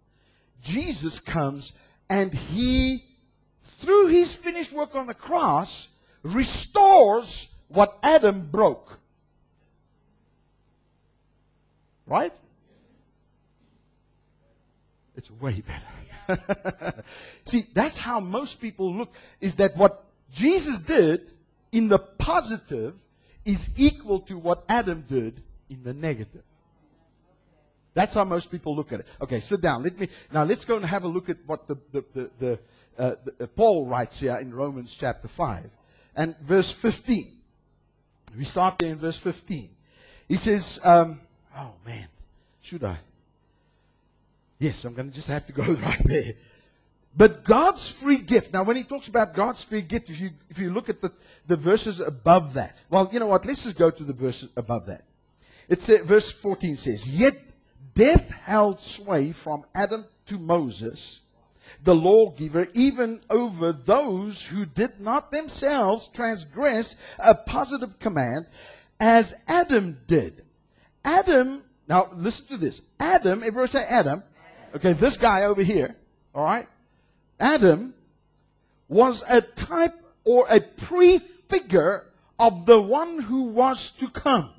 [0.63, 1.73] Jesus comes
[2.11, 3.05] and he,
[3.69, 5.89] through his finished work on the cross,
[6.23, 8.99] restores what Adam broke.
[12.07, 12.33] Right?
[15.17, 17.03] It's way better.
[17.45, 21.33] See, that's how most people look, is that what Jesus did
[21.73, 22.95] in the positive
[23.45, 26.43] is equal to what Adam did in the negative.
[27.99, 29.07] That's how most people look at it.
[29.21, 29.83] Okay, sit down.
[29.83, 30.45] Let me now.
[30.45, 32.53] Let's go and have a look at what the the the, the,
[32.97, 35.69] uh, the uh, Paul writes here in Romans chapter five
[36.15, 37.33] and verse fifteen.
[38.37, 39.71] We start there in verse fifteen.
[40.29, 41.21] He says, um,
[41.57, 42.07] "Oh man,
[42.63, 42.99] should I?"
[44.61, 46.35] Yes, I'm going to just have to go right there.
[47.17, 48.53] But God's free gift.
[48.53, 51.11] Now, when he talks about God's free gift, if you if you look at the,
[51.49, 53.45] the verses above that, well, you know what?
[53.45, 55.03] Let's just go to the verses above that.
[55.69, 57.48] It's verse 14 says, Yet
[57.99, 61.19] death held sway from Adam to Moses,
[61.83, 68.47] the lawgiver, even over those who did not themselves transgress a positive command,
[69.01, 70.45] as Adam did.
[71.05, 72.83] Adam, now listen to this.
[73.01, 74.23] Adam, everyone say Adam.
[74.77, 75.97] Okay, this guy over here,
[76.33, 76.69] all right?
[77.41, 77.95] Adam
[78.89, 82.07] was a type or a prefigure
[82.39, 84.51] of the one who was to come.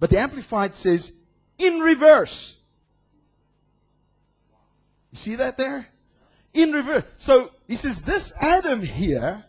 [0.00, 1.12] But the Amplified says
[1.58, 2.56] in reverse.
[5.12, 5.88] You see that there?
[6.54, 7.04] In reverse.
[7.18, 9.44] So he says this Adam here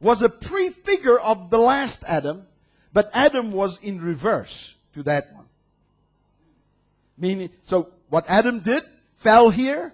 [0.00, 2.46] was a prefigure of the last Adam,
[2.92, 5.46] but Adam was in reverse to that one.
[7.16, 8.84] Meaning, so what Adam did
[9.16, 9.92] fell here.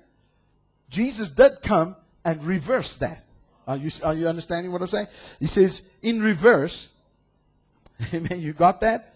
[0.90, 3.24] Jesus did come and reverse that.
[3.66, 5.06] Are you, are you understanding what I'm saying?
[5.40, 6.90] He says, in reverse.
[8.12, 8.40] Amen.
[8.40, 9.13] You got that?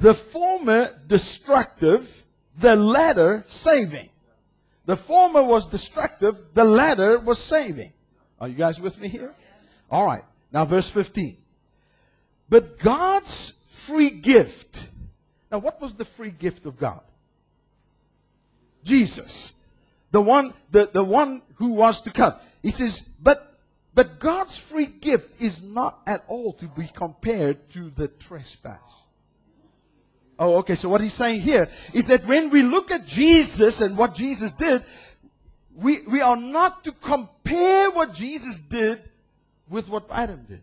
[0.00, 2.24] The former destructive,
[2.58, 4.08] the latter saving.
[4.86, 7.92] The former was destructive, the latter was saving.
[8.40, 9.34] Are you guys with me here?
[9.90, 10.24] All right.
[10.52, 11.36] Now, verse 15.
[12.48, 14.88] But God's free gift.
[15.52, 17.02] Now, what was the free gift of God?
[18.82, 19.52] Jesus.
[20.12, 22.34] The one, the, the one who was to come.
[22.62, 23.58] He says, but,
[23.94, 29.02] but God's free gift is not at all to be compared to the trespass.
[30.40, 30.74] Oh, okay.
[30.74, 34.52] So what he's saying here is that when we look at Jesus and what Jesus
[34.52, 34.82] did,
[35.76, 39.02] we, we are not to compare what Jesus did
[39.68, 40.62] with what Adam did.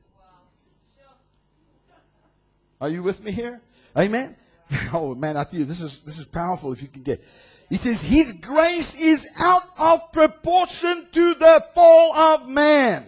[2.82, 3.62] Are you with me here?
[3.96, 4.36] Amen.
[4.94, 7.24] Oh man, I tell you, this is this is powerful if you can get.
[7.70, 13.06] He says his grace is out of proportion to the fall of man.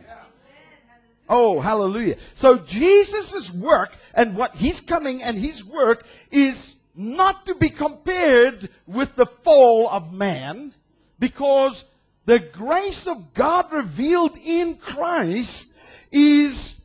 [1.27, 2.15] Oh, hallelujah.
[2.33, 8.67] So Jesus' work and what he's coming and his work is not to be compared
[8.85, 10.73] with the fall of man
[11.19, 11.85] because
[12.25, 15.71] the grace of God revealed in Christ
[16.11, 16.81] is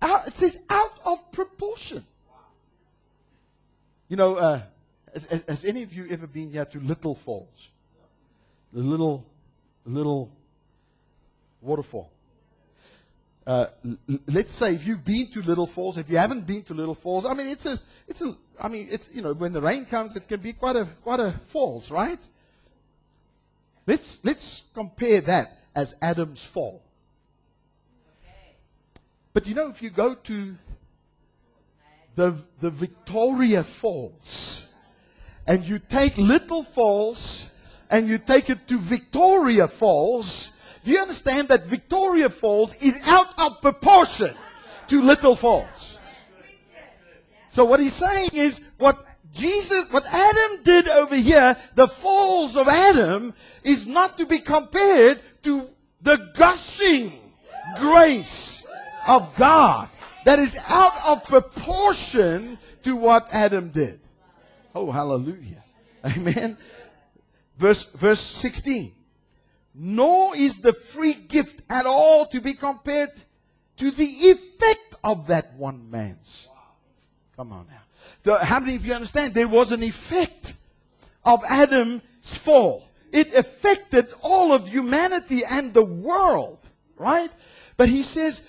[0.00, 2.02] out, it says out of proportion.
[4.08, 4.62] You know, uh,
[5.12, 7.68] has, has, any of you ever been here to Little Falls?
[8.72, 9.26] The little,
[9.84, 10.30] little
[11.60, 12.10] waterfall.
[13.48, 13.66] Uh,
[14.26, 17.24] let's say if you've been to Little Falls, if you haven't been to Little Falls,
[17.24, 20.16] I mean, it's a, it's a, I mean, it's, you know, when the rain comes,
[20.16, 22.18] it can be quite a, quite a falls, right?
[23.86, 26.82] Let's, let's compare that as Adam's fall.
[29.32, 30.54] But you know, if you go to
[32.16, 34.66] the, the Victoria Falls,
[35.46, 37.48] and you take Little Falls,
[37.88, 40.52] and you take it to Victoria Falls,
[40.84, 44.34] do you understand that Victoria Falls is out of proportion
[44.88, 45.98] to Little Falls?
[47.50, 52.68] So what he's saying is what Jesus, what Adam did over here, the falls of
[52.68, 55.68] Adam, is not to be compared to
[56.00, 57.12] the gushing
[57.78, 58.64] grace
[59.06, 59.88] of God
[60.24, 64.00] that is out of proportion to what Adam did.
[64.74, 65.64] Oh, hallelujah.
[66.04, 66.56] Amen.
[67.56, 68.92] Verse, verse 16.
[69.80, 73.12] Nor is the free gift at all to be compared
[73.76, 76.48] to the effect of that one man's.
[77.36, 77.82] Come on now.
[78.24, 79.34] So how many of you understand?
[79.34, 80.54] There was an effect
[81.24, 82.88] of Adam's fall.
[83.12, 86.58] It affected all of humanity and the world,
[86.96, 87.30] right?
[87.76, 88.42] But he says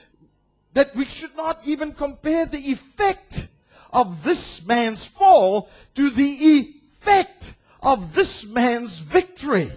[0.74, 3.48] that we should not even compare the effect
[3.94, 9.72] of this man's fall to the effect of this man's victory.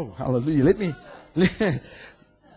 [0.00, 0.64] Oh, hallelujah.
[0.64, 0.94] Let me.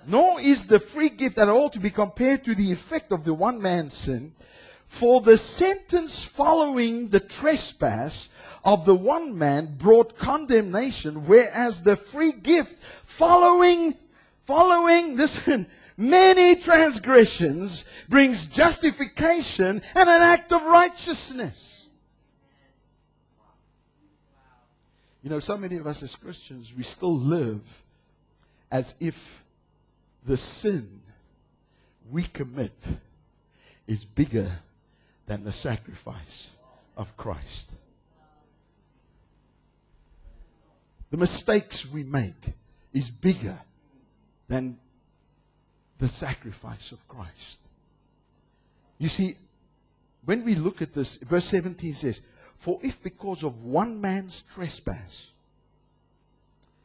[0.07, 3.33] Nor is the free gift at all to be compared to the effect of the
[3.33, 4.33] one man's sin.
[4.87, 8.29] For the sentence following the trespass
[8.63, 13.95] of the one man brought condemnation, whereas the free gift following,
[14.45, 15.67] following, listen,
[15.97, 21.82] many transgressions brings justification and an act of righteousness.
[25.23, 27.61] You know, so many of us as Christians, we still live
[28.69, 29.43] as if
[30.25, 31.01] the sin
[32.11, 32.75] we commit
[33.87, 34.51] is bigger
[35.25, 36.49] than the sacrifice
[36.97, 37.69] of Christ.
[41.09, 42.53] The mistakes we make
[42.91, 43.57] is bigger
[44.49, 44.77] than
[45.99, 47.59] the sacrifice of Christ.
[48.97, 49.37] You see,
[50.25, 52.21] when we look at this, verse 17 says,
[52.63, 55.31] For if because of one man's trespass,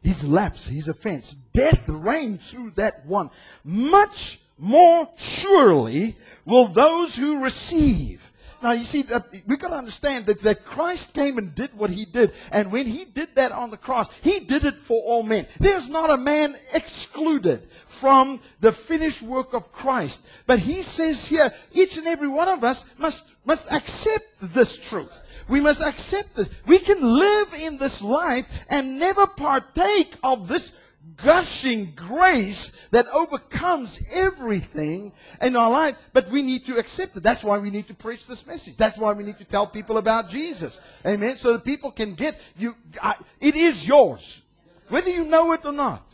[0.02, 3.30] his lapse, his offense, death reigned through that one,
[3.62, 8.28] much more surely will those who receive
[8.60, 9.04] now, you see,
[9.46, 12.32] we've got to understand that, that Christ came and did what he did.
[12.50, 15.46] And when he did that on the cross, he did it for all men.
[15.60, 20.22] There's not a man excluded from the finished work of Christ.
[20.46, 25.12] But he says here, each and every one of us must, must accept this truth.
[25.48, 26.50] We must accept this.
[26.66, 30.72] We can live in this life and never partake of this
[31.16, 37.22] gushing grace that overcomes everything in our life, but we need to accept it.
[37.22, 38.76] That's why we need to preach this message.
[38.76, 40.80] That's why we need to tell people about Jesus.
[41.04, 41.36] Amen.
[41.36, 42.76] So that people can get you.
[43.02, 44.42] I, it is yours,
[44.88, 46.04] whether you know it or not.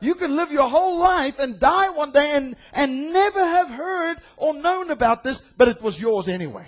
[0.00, 4.18] You can live your whole life and die one day and, and never have heard
[4.36, 6.66] or known about this, but it was yours anyway.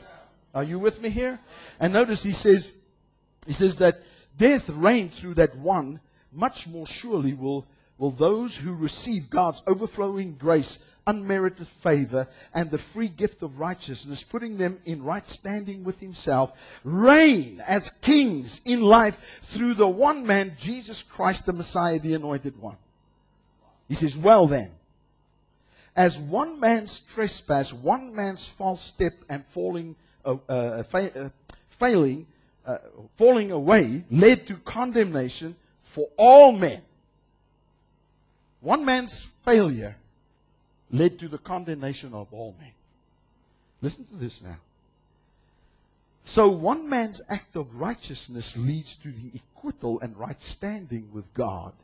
[0.55, 1.41] Are you with me here?
[1.81, 2.73] And notice he says,
[3.47, 4.03] he says that
[4.37, 6.01] death reigned through that one,
[6.33, 7.67] much more surely will
[7.99, 14.23] will those who receive God's overflowing grace, unmerited favor, and the free gift of righteousness,
[14.23, 16.53] putting them in right standing with Himself,
[16.83, 22.61] reign as kings in life through the one man, Jesus Christ, the Messiah, the Anointed
[22.61, 22.77] One.
[23.89, 24.71] He says, Well then,
[25.95, 29.95] as one man's trespass, one man's false step, and falling,
[30.25, 31.33] uh, uh, fa-
[31.71, 32.27] failing,
[33.17, 36.83] falling away led to condemnation for all men.
[38.61, 39.97] One man's failure
[40.91, 42.73] led to the condemnation of all men.
[43.83, 44.57] Listen to this now.
[46.25, 51.75] So one man's act of righteousness leads to the acquittal and right standing with God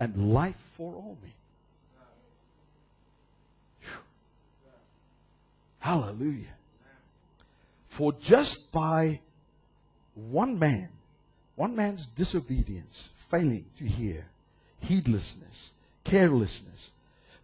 [0.00, 1.32] and life for all men.
[3.82, 4.00] Whew.
[5.80, 6.54] Hallelujah.
[7.92, 9.20] For just by
[10.14, 10.88] one man,
[11.56, 14.24] one man's disobedience, failing to hear,
[14.80, 15.72] heedlessness,
[16.02, 16.90] carelessness.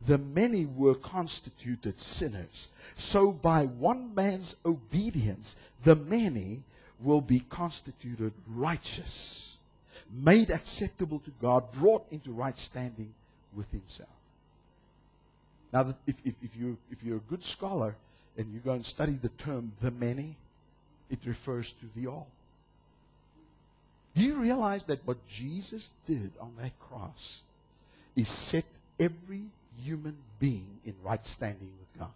[0.07, 2.69] The many were constituted sinners.
[2.97, 6.63] So by one man's obedience, the many
[6.99, 9.59] will be constituted righteous,
[10.11, 13.13] made acceptable to God, brought into right standing
[13.55, 14.09] with Himself.
[15.75, 17.95] Now, if, if, if, you, if you're a good scholar
[18.39, 20.37] and you go and study the term the many,
[21.11, 22.29] it refers to the all.
[24.15, 27.43] Do you realize that what Jesus did on that cross
[28.17, 28.65] is set
[28.99, 29.43] every
[29.85, 32.13] human being in right standing with God?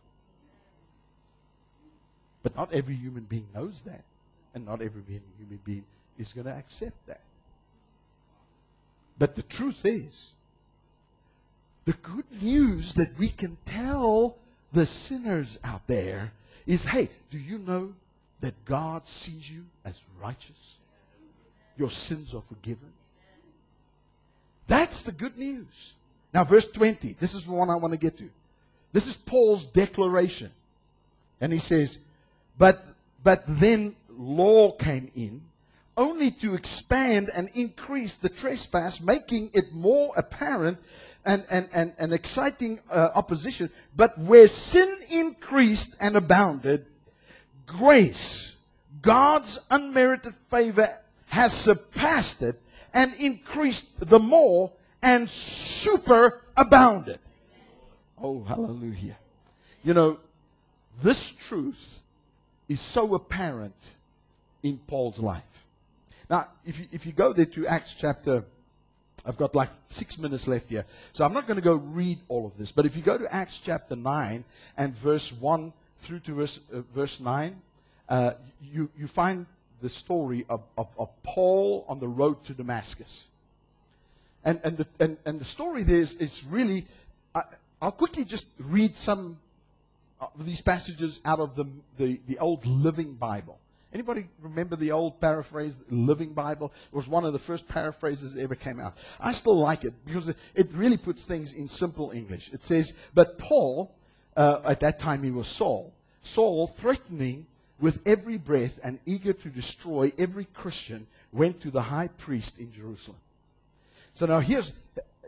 [2.42, 4.02] But not every human being knows that.
[4.54, 5.02] And not every
[5.38, 5.84] human being
[6.18, 7.20] is going to accept that.
[9.18, 10.30] But the truth is,
[11.84, 14.36] the good news that we can tell
[14.72, 16.32] the sinners out there
[16.66, 17.92] is hey, do you know
[18.40, 20.76] that God sees you as righteous?
[21.76, 22.92] your sins are forgiven.
[24.66, 25.94] That's the good news.
[26.32, 27.16] Now, verse 20.
[27.18, 28.30] This is the one I want to get to.
[28.92, 30.50] This is Paul's declaration.
[31.40, 31.98] And he says,
[32.58, 32.84] But
[33.24, 35.42] but then law came in,
[35.96, 40.78] only to expand and increase the trespass, making it more apparent
[41.24, 46.86] and, and, and, and exciting uh, opposition, but where sin increased and abounded,
[47.66, 48.56] grace,
[49.02, 50.88] God's unmerited favor,
[51.26, 52.60] has surpassed it
[52.94, 54.72] and increased the more
[55.02, 57.18] and superabounded.
[58.20, 59.16] Oh, hallelujah.
[59.82, 60.18] You know,
[61.02, 62.00] this truth
[62.68, 63.74] is so apparent
[64.62, 65.42] in Paul's life.
[66.32, 68.42] Now, if you, if you go there to Acts chapter,
[69.26, 72.46] I've got like six minutes left here, so I'm not going to go read all
[72.46, 72.72] of this.
[72.72, 74.42] But if you go to Acts chapter 9
[74.78, 77.54] and verse 1 through to verse, uh, verse 9,
[78.08, 79.44] uh, you, you find
[79.82, 83.26] the story of, of, of, Paul on the road to Damascus.
[84.42, 86.86] And, and, the, and, and the story there is, is really,
[87.34, 87.42] I,
[87.82, 89.38] I'll quickly just read some
[90.18, 91.66] of these passages out of the,
[91.98, 93.58] the, the old Living Bible.
[93.92, 96.72] Anybody remember the old paraphrase, Living Bible?
[96.92, 98.96] It was one of the first paraphrases that ever came out.
[99.20, 102.50] I still like it because it, really puts things in simple English.
[102.52, 103.94] It says, But Paul,
[104.34, 107.46] uh, at that time he was Saul, Saul, threatening
[107.80, 112.72] with every breath and eager to destroy every Christian, went to the high priest in
[112.72, 113.18] Jerusalem.
[114.14, 114.72] So now here's,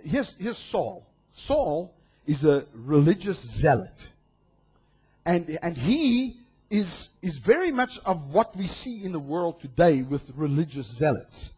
[0.02, 1.04] here's, here's Saul.
[1.34, 1.92] Saul
[2.26, 4.08] is a religious zealot.
[5.26, 6.36] And, and he
[6.74, 11.52] is, is very much of what we see in the world today with religious zealots.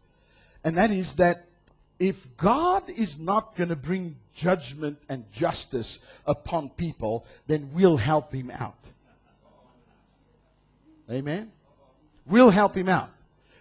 [0.63, 1.47] And that is that
[1.97, 5.97] if God is not going to bring judgment and justice
[6.27, 8.77] upon people, then we'll help him out.
[11.09, 11.51] Amen?
[12.27, 13.09] We'll help him out.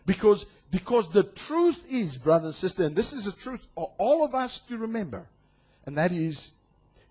[0.04, 4.26] Because, because the truth is, brother and sister, and this is a truth for all
[4.26, 5.24] of us to remember,
[5.86, 6.50] and that is,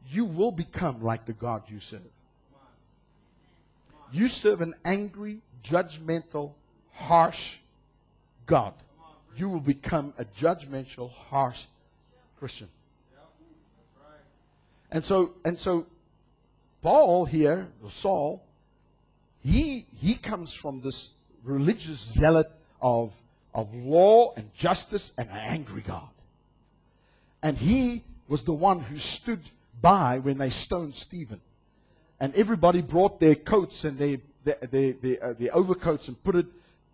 [0.08, 2.02] you will become like the God you serve.
[4.12, 6.54] You serve an angry, judgmental,
[6.94, 7.58] harsh
[8.46, 8.74] God.
[9.36, 11.66] You will become a judgmental, harsh
[12.40, 12.70] Christian.
[14.92, 15.88] And so, and so,
[16.82, 18.46] Paul here, Saul,
[19.44, 21.12] he he comes from this
[21.44, 22.48] religious zealot
[22.82, 23.12] of
[23.54, 26.10] of law and justice and an angry God.
[27.42, 29.42] And he was the one who stood
[29.82, 31.42] by when they stoned Stephen
[32.20, 36.36] and everybody brought their coats and their, their, their, their, uh, their overcoats and put
[36.36, 36.46] it,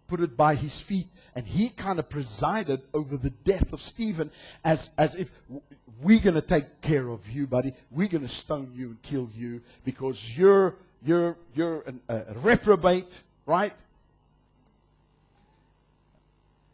[0.08, 1.08] put it by his feet.
[1.36, 4.32] And he kind of presided over the death of Stephen
[4.66, 5.30] as, as if
[6.02, 7.74] we're going to take care of you, buddy.
[7.92, 13.22] We're going to stone you and kill you because you're, you're, you're an, a reprobate,
[13.46, 13.74] right?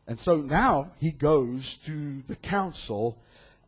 [0.08, 3.18] And so now he goes to the council,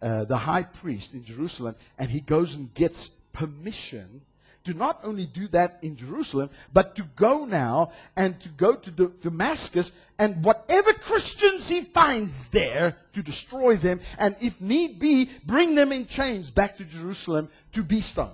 [0.01, 4.21] uh, the high priest in Jerusalem, and he goes and gets permission
[4.65, 8.91] to not only do that in Jerusalem, but to go now and to go to
[9.21, 15.75] Damascus and whatever Christians he finds there to destroy them, and if need be, bring
[15.75, 18.31] them in chains back to Jerusalem to be stoned.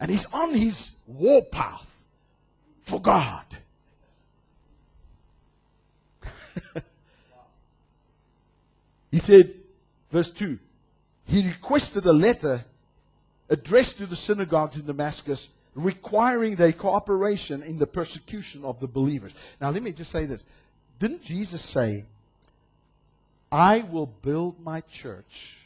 [0.00, 1.86] And he's on his warpath
[2.80, 3.44] for God.
[9.10, 9.54] he said,
[10.10, 10.58] verse 2
[11.26, 12.64] he requested a letter
[13.48, 19.34] addressed to the synagogues in Damascus requiring their cooperation in the persecution of the believers.
[19.60, 20.44] Now, let me just say this.
[20.98, 22.04] Didn't Jesus say,
[23.50, 25.58] I will build my church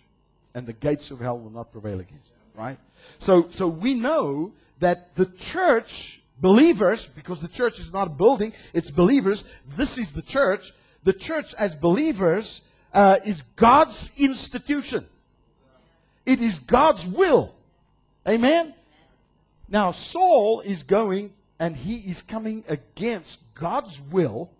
[0.54, 2.78] and the gates of hell will not prevail against it, right?
[3.18, 8.52] So, so we know that the church, believers, because the church is not a building,
[8.72, 9.44] it's believers,
[9.76, 10.72] this is the church.
[11.04, 15.06] The church as believers uh, is God's institution.
[16.28, 17.54] It is God's will.
[18.28, 18.74] Amen?
[19.66, 24.50] Now, Saul is going and he is coming against God's will.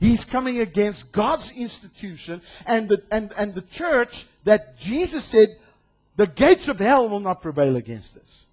[0.00, 5.58] He's coming against God's institution and the, and, and the church that Jesus said,
[6.16, 8.44] the gates of hell will not prevail against us.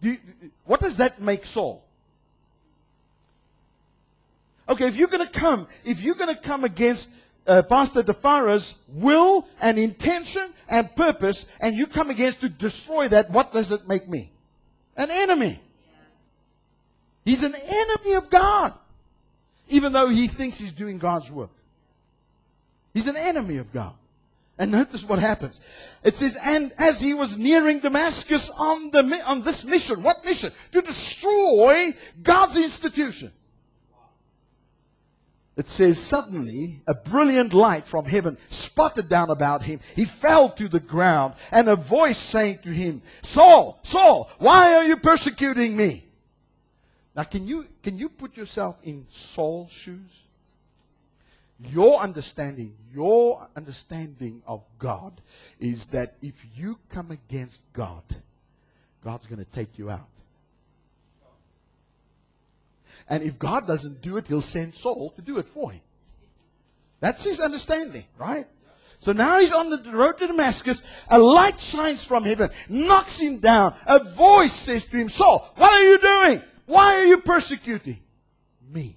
[0.00, 0.18] Do you,
[0.64, 1.84] what does that make Saul?
[4.66, 7.10] Okay, if you're going to come, if you're going to come against
[7.50, 13.30] uh, Pastor DeFara's will and intention and purpose, and you come against to destroy that,
[13.30, 14.30] what does it make me?
[14.96, 15.60] An enemy.
[17.24, 18.72] He's an enemy of God,
[19.68, 21.50] even though he thinks he's doing God's work.
[22.94, 23.94] He's an enemy of God.
[24.56, 25.60] And notice what happens.
[26.04, 30.52] It says, and as he was nearing Damascus on, the, on this mission, what mission?
[30.72, 33.32] To destroy God's institution
[35.60, 39.78] it says, Suddenly a brilliant light from heaven spotted down about him.
[39.94, 44.84] He fell to the ground, and a voice saying to him, Saul, Saul, why are
[44.84, 46.06] you persecuting me?
[47.14, 50.10] Now, can you, can you put yourself in Saul's shoes?
[51.58, 55.20] Your understanding, your understanding of God
[55.58, 58.02] is that if you come against God,
[59.04, 60.08] God's going to take you out.
[63.08, 65.80] And if God doesn't do it, he'll send Saul to do it for him.
[67.00, 68.46] That's his understanding, right?
[68.98, 70.82] So now he's on the road to Damascus.
[71.08, 73.74] A light shines from heaven, knocks him down.
[73.86, 76.42] A voice says to him, Saul, what are you doing?
[76.66, 77.98] Why are you persecuting
[78.70, 78.96] me?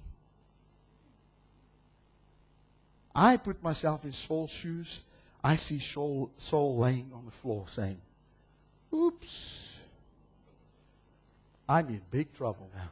[3.15, 5.01] I put myself in Saul's shoes.
[5.43, 7.99] I see Saul, Saul laying on the floor saying,
[8.93, 9.79] Oops,
[11.67, 12.89] I'm in big trouble now.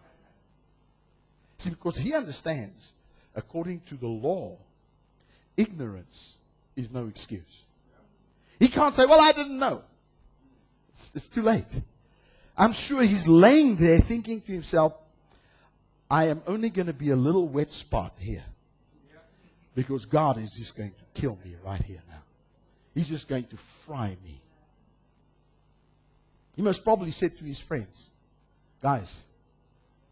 [1.61, 2.91] See, because he understands,
[3.35, 4.57] according to the law,
[5.55, 6.35] ignorance
[6.75, 7.61] is no excuse.
[8.57, 9.83] He can't say, Well, I didn't know.
[10.89, 11.67] It's, it's too late.
[12.57, 14.95] I'm sure he's laying there thinking to himself,
[16.09, 18.43] I am only going to be a little wet spot here.
[19.75, 22.23] Because God is just going to kill me right here now.
[22.95, 24.41] He's just going to fry me.
[26.55, 28.09] He most probably said to his friends,
[28.81, 29.19] Guys,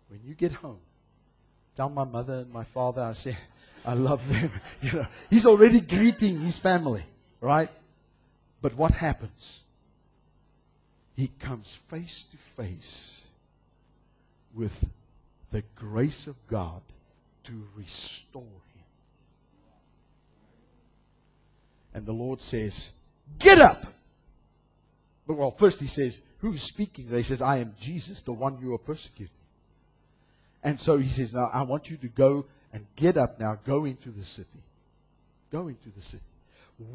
[0.09, 0.77] when you get home,
[1.80, 3.38] tell my mother and my father I say
[3.86, 4.51] I love them.
[4.82, 7.03] You know, he's already greeting his family,
[7.39, 7.69] right?
[8.61, 9.61] But what happens?
[11.15, 13.23] He comes face to face
[14.53, 14.89] with
[15.51, 16.82] the grace of God
[17.45, 18.88] to restore him.
[21.93, 22.91] And the Lord says,
[23.38, 23.86] Get up!
[25.25, 27.07] But well, first he says, Who's speaking?
[27.07, 29.38] He says, I am Jesus, the one you are persecuting.
[30.64, 33.86] And so he says, Now I want you to go and get up now, go
[33.86, 34.49] into the city.
[35.51, 36.24] Go into the city.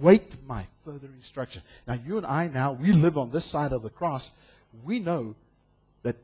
[0.01, 1.63] Wait my further instruction.
[1.87, 4.31] Now you and I now, we live on this side of the cross.
[4.85, 5.35] We know
[6.03, 6.17] that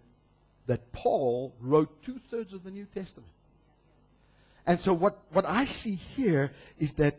[0.66, 3.32] that Paul wrote two thirds of the New Testament.
[4.66, 7.16] And so what, what I see here is that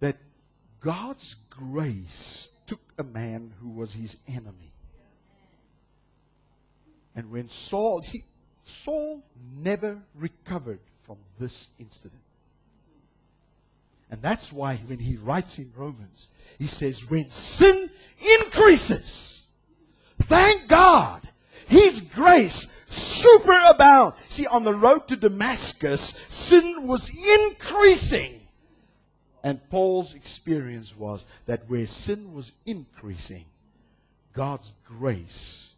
[0.00, 0.16] that
[0.80, 4.72] God's grace took a man who was his enemy.
[7.14, 8.24] And when Saul, see,
[8.64, 9.22] Saul
[9.56, 12.20] never recovered from this incident.
[14.10, 17.90] And that's why when he writes in Romans, he says, when sin
[18.40, 19.46] increases,
[20.22, 21.28] thank God,
[21.66, 24.14] his grace superabound.
[24.26, 28.40] See, on the road to Damascus, sin was increasing.
[29.42, 33.44] And Paul's experience was that where sin was increasing,
[34.32, 35.74] God's grace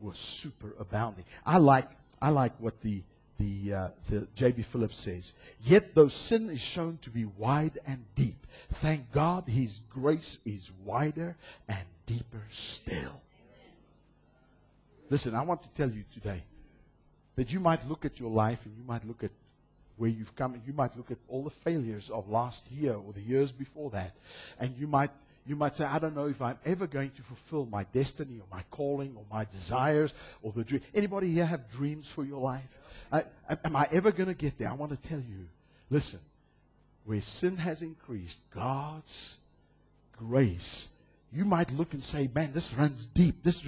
[0.00, 1.24] was superabounding.
[1.46, 1.88] I like,
[2.22, 3.02] I like what the,
[3.38, 4.62] the, uh, the J.B.
[4.62, 5.32] Phillips says.
[5.60, 10.70] Yet though sin is shown to be wide and deep, thank God his grace is
[10.84, 11.36] wider
[11.68, 13.20] and deeper still.
[15.10, 16.44] Listen, I want to tell you today
[17.34, 19.32] that you might look at your life and you might look at
[19.96, 23.12] where you've come, and you might look at all the failures of last year or
[23.12, 24.16] the years before that,
[24.58, 25.10] and you might
[25.46, 28.46] you might say, I don't know if I'm ever going to fulfill my destiny or
[28.50, 30.82] my calling or my desires or the dream.
[30.94, 32.78] Anybody here have dreams for your life?
[33.10, 33.24] I,
[33.64, 34.70] am I ever going to get there?
[34.70, 35.46] I want to tell you,
[35.90, 36.20] listen,
[37.04, 39.36] where sin has increased, God's
[40.16, 40.88] grace
[41.34, 43.42] you might look and say, man, this runs deep.
[43.42, 43.64] This,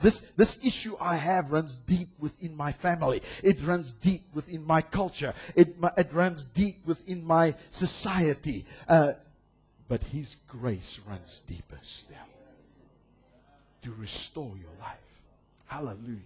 [0.00, 3.22] this, this issue I have runs deep within my family.
[3.42, 5.34] It runs deep within my culture.
[5.56, 8.66] It, it runs deep within my society.
[8.88, 9.14] Uh,
[9.88, 12.16] but His grace runs deeper still
[13.82, 14.98] to restore your life.
[15.66, 16.18] Hallelujah.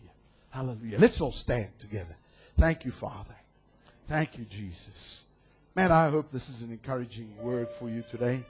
[0.50, 0.98] Hallelujah.
[0.98, 2.16] Let's all stand together.
[2.59, 3.34] Thank you, Father.
[4.09, 5.24] Thank you, Jesus.
[5.74, 8.42] Man, I hope this is an encouraging word for you today.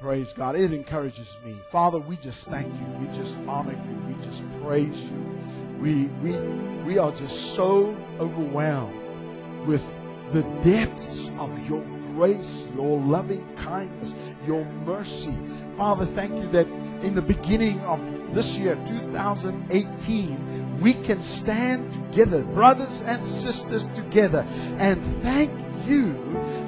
[0.00, 0.56] Praise God.
[0.56, 1.54] It encourages me.
[1.70, 2.86] Father, we just thank you.
[2.98, 4.14] We just honor you.
[4.14, 5.38] We just praise you.
[5.78, 6.38] We, we,
[6.84, 9.98] we are just so overwhelmed with
[10.32, 11.82] the depths of your
[12.20, 14.14] grace, your loving kindness,
[14.46, 15.34] your mercy.
[15.78, 16.66] Father, thank you that
[17.02, 17.98] in the beginning of
[18.34, 24.46] this year, 2018, we can stand together, brothers and sisters together,
[24.76, 25.50] and thank
[25.86, 26.12] you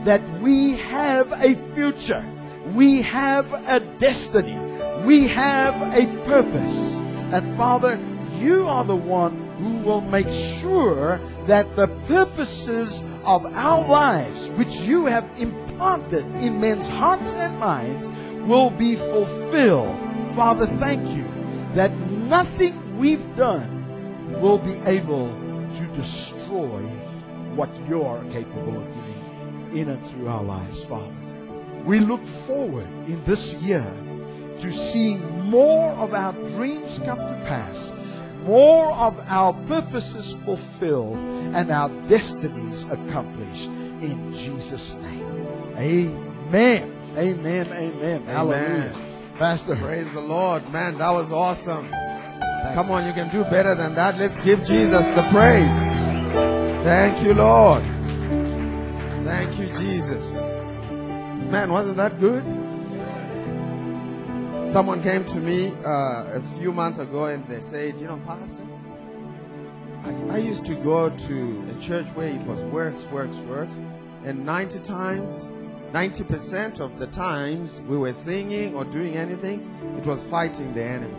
[0.04, 2.24] that we have a future
[2.74, 4.56] we have a destiny.
[5.04, 6.96] We have a purpose.
[6.96, 7.98] And Father,
[8.38, 14.76] you are the one who will make sure that the purposes of our lives, which
[14.76, 18.10] you have implanted in men's hearts and minds,
[18.46, 19.96] will be fulfilled.
[20.34, 21.28] Father, thank you
[21.74, 26.80] that nothing we've done will be able to destroy
[27.54, 31.12] what you're capable of doing in and through our lives, Father.
[31.84, 33.90] We look forward in this year
[34.60, 37.92] to seeing more of our dreams come to pass,
[38.44, 41.16] more of our purposes fulfilled
[41.54, 43.68] and our destinies accomplished.
[43.68, 45.76] In Jesus' name.
[45.76, 46.92] Amen.
[47.16, 47.72] Amen.
[47.72, 48.24] Amen.
[48.24, 48.96] Hallelujah.
[49.38, 49.76] Pastor.
[49.76, 50.68] Praise the Lord.
[50.72, 51.88] Man, that was awesome.
[52.74, 54.18] Come on, you can do better than that.
[54.18, 55.68] Let's give Jesus the praise.
[56.84, 57.82] Thank you, Lord.
[59.24, 60.34] Thank you, Jesus.
[61.50, 62.44] Man, wasn't that good?
[64.72, 68.62] Someone came to me uh, a few months ago and they said, You know, Pastor,
[70.02, 73.84] I, I used to go to a church where it was works, works, works,
[74.24, 75.46] and 90 times
[75.92, 79.60] 90% of the times we were singing or doing anything,
[79.98, 81.14] it was fighting the enemy.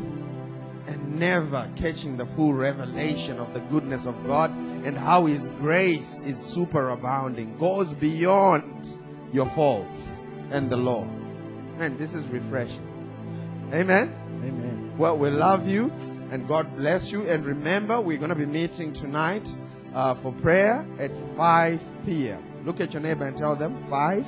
[0.87, 4.49] And never catching the full revelation of the goodness of God
[4.83, 8.97] and how His grace is superabounding, goes beyond
[9.31, 11.07] your faults and the law.
[11.77, 12.92] And this is refreshing.
[13.73, 14.13] Amen.
[14.45, 14.93] Amen.
[14.99, 15.91] Well, we love you
[16.29, 17.27] and God bless you.
[17.27, 19.51] And remember, we're going to be meeting tonight
[19.95, 22.43] uh, for prayer at 5 p.m.
[22.65, 24.27] Look at your neighbor and tell them 5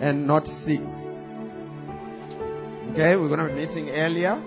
[0.00, 1.24] and not 6.
[2.90, 4.40] Okay, we're going to be meeting earlier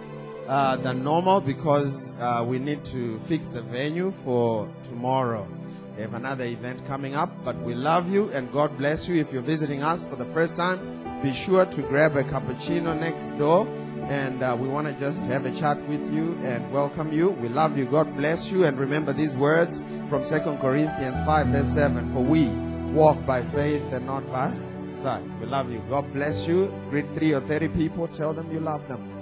[0.47, 5.45] uh, than normal because uh, we need to fix the venue for tomorrow.
[5.97, 9.19] We have another event coming up, but we love you and God bless you.
[9.19, 10.79] If you're visiting us for the first time,
[11.23, 13.67] be sure to grab a cappuccino next door
[14.03, 17.31] and uh, we want to just have a chat with you and welcome you.
[17.31, 17.85] We love you.
[17.85, 18.65] God bless you.
[18.65, 22.49] And remember these words from 2 Corinthians 5, verse 7 For we
[22.93, 24.53] walk by faith and not by
[24.87, 25.23] sight.
[25.41, 25.81] We love you.
[25.89, 26.71] God bless you.
[26.91, 28.07] Greet three or 30 people.
[28.07, 29.16] Tell them you love them.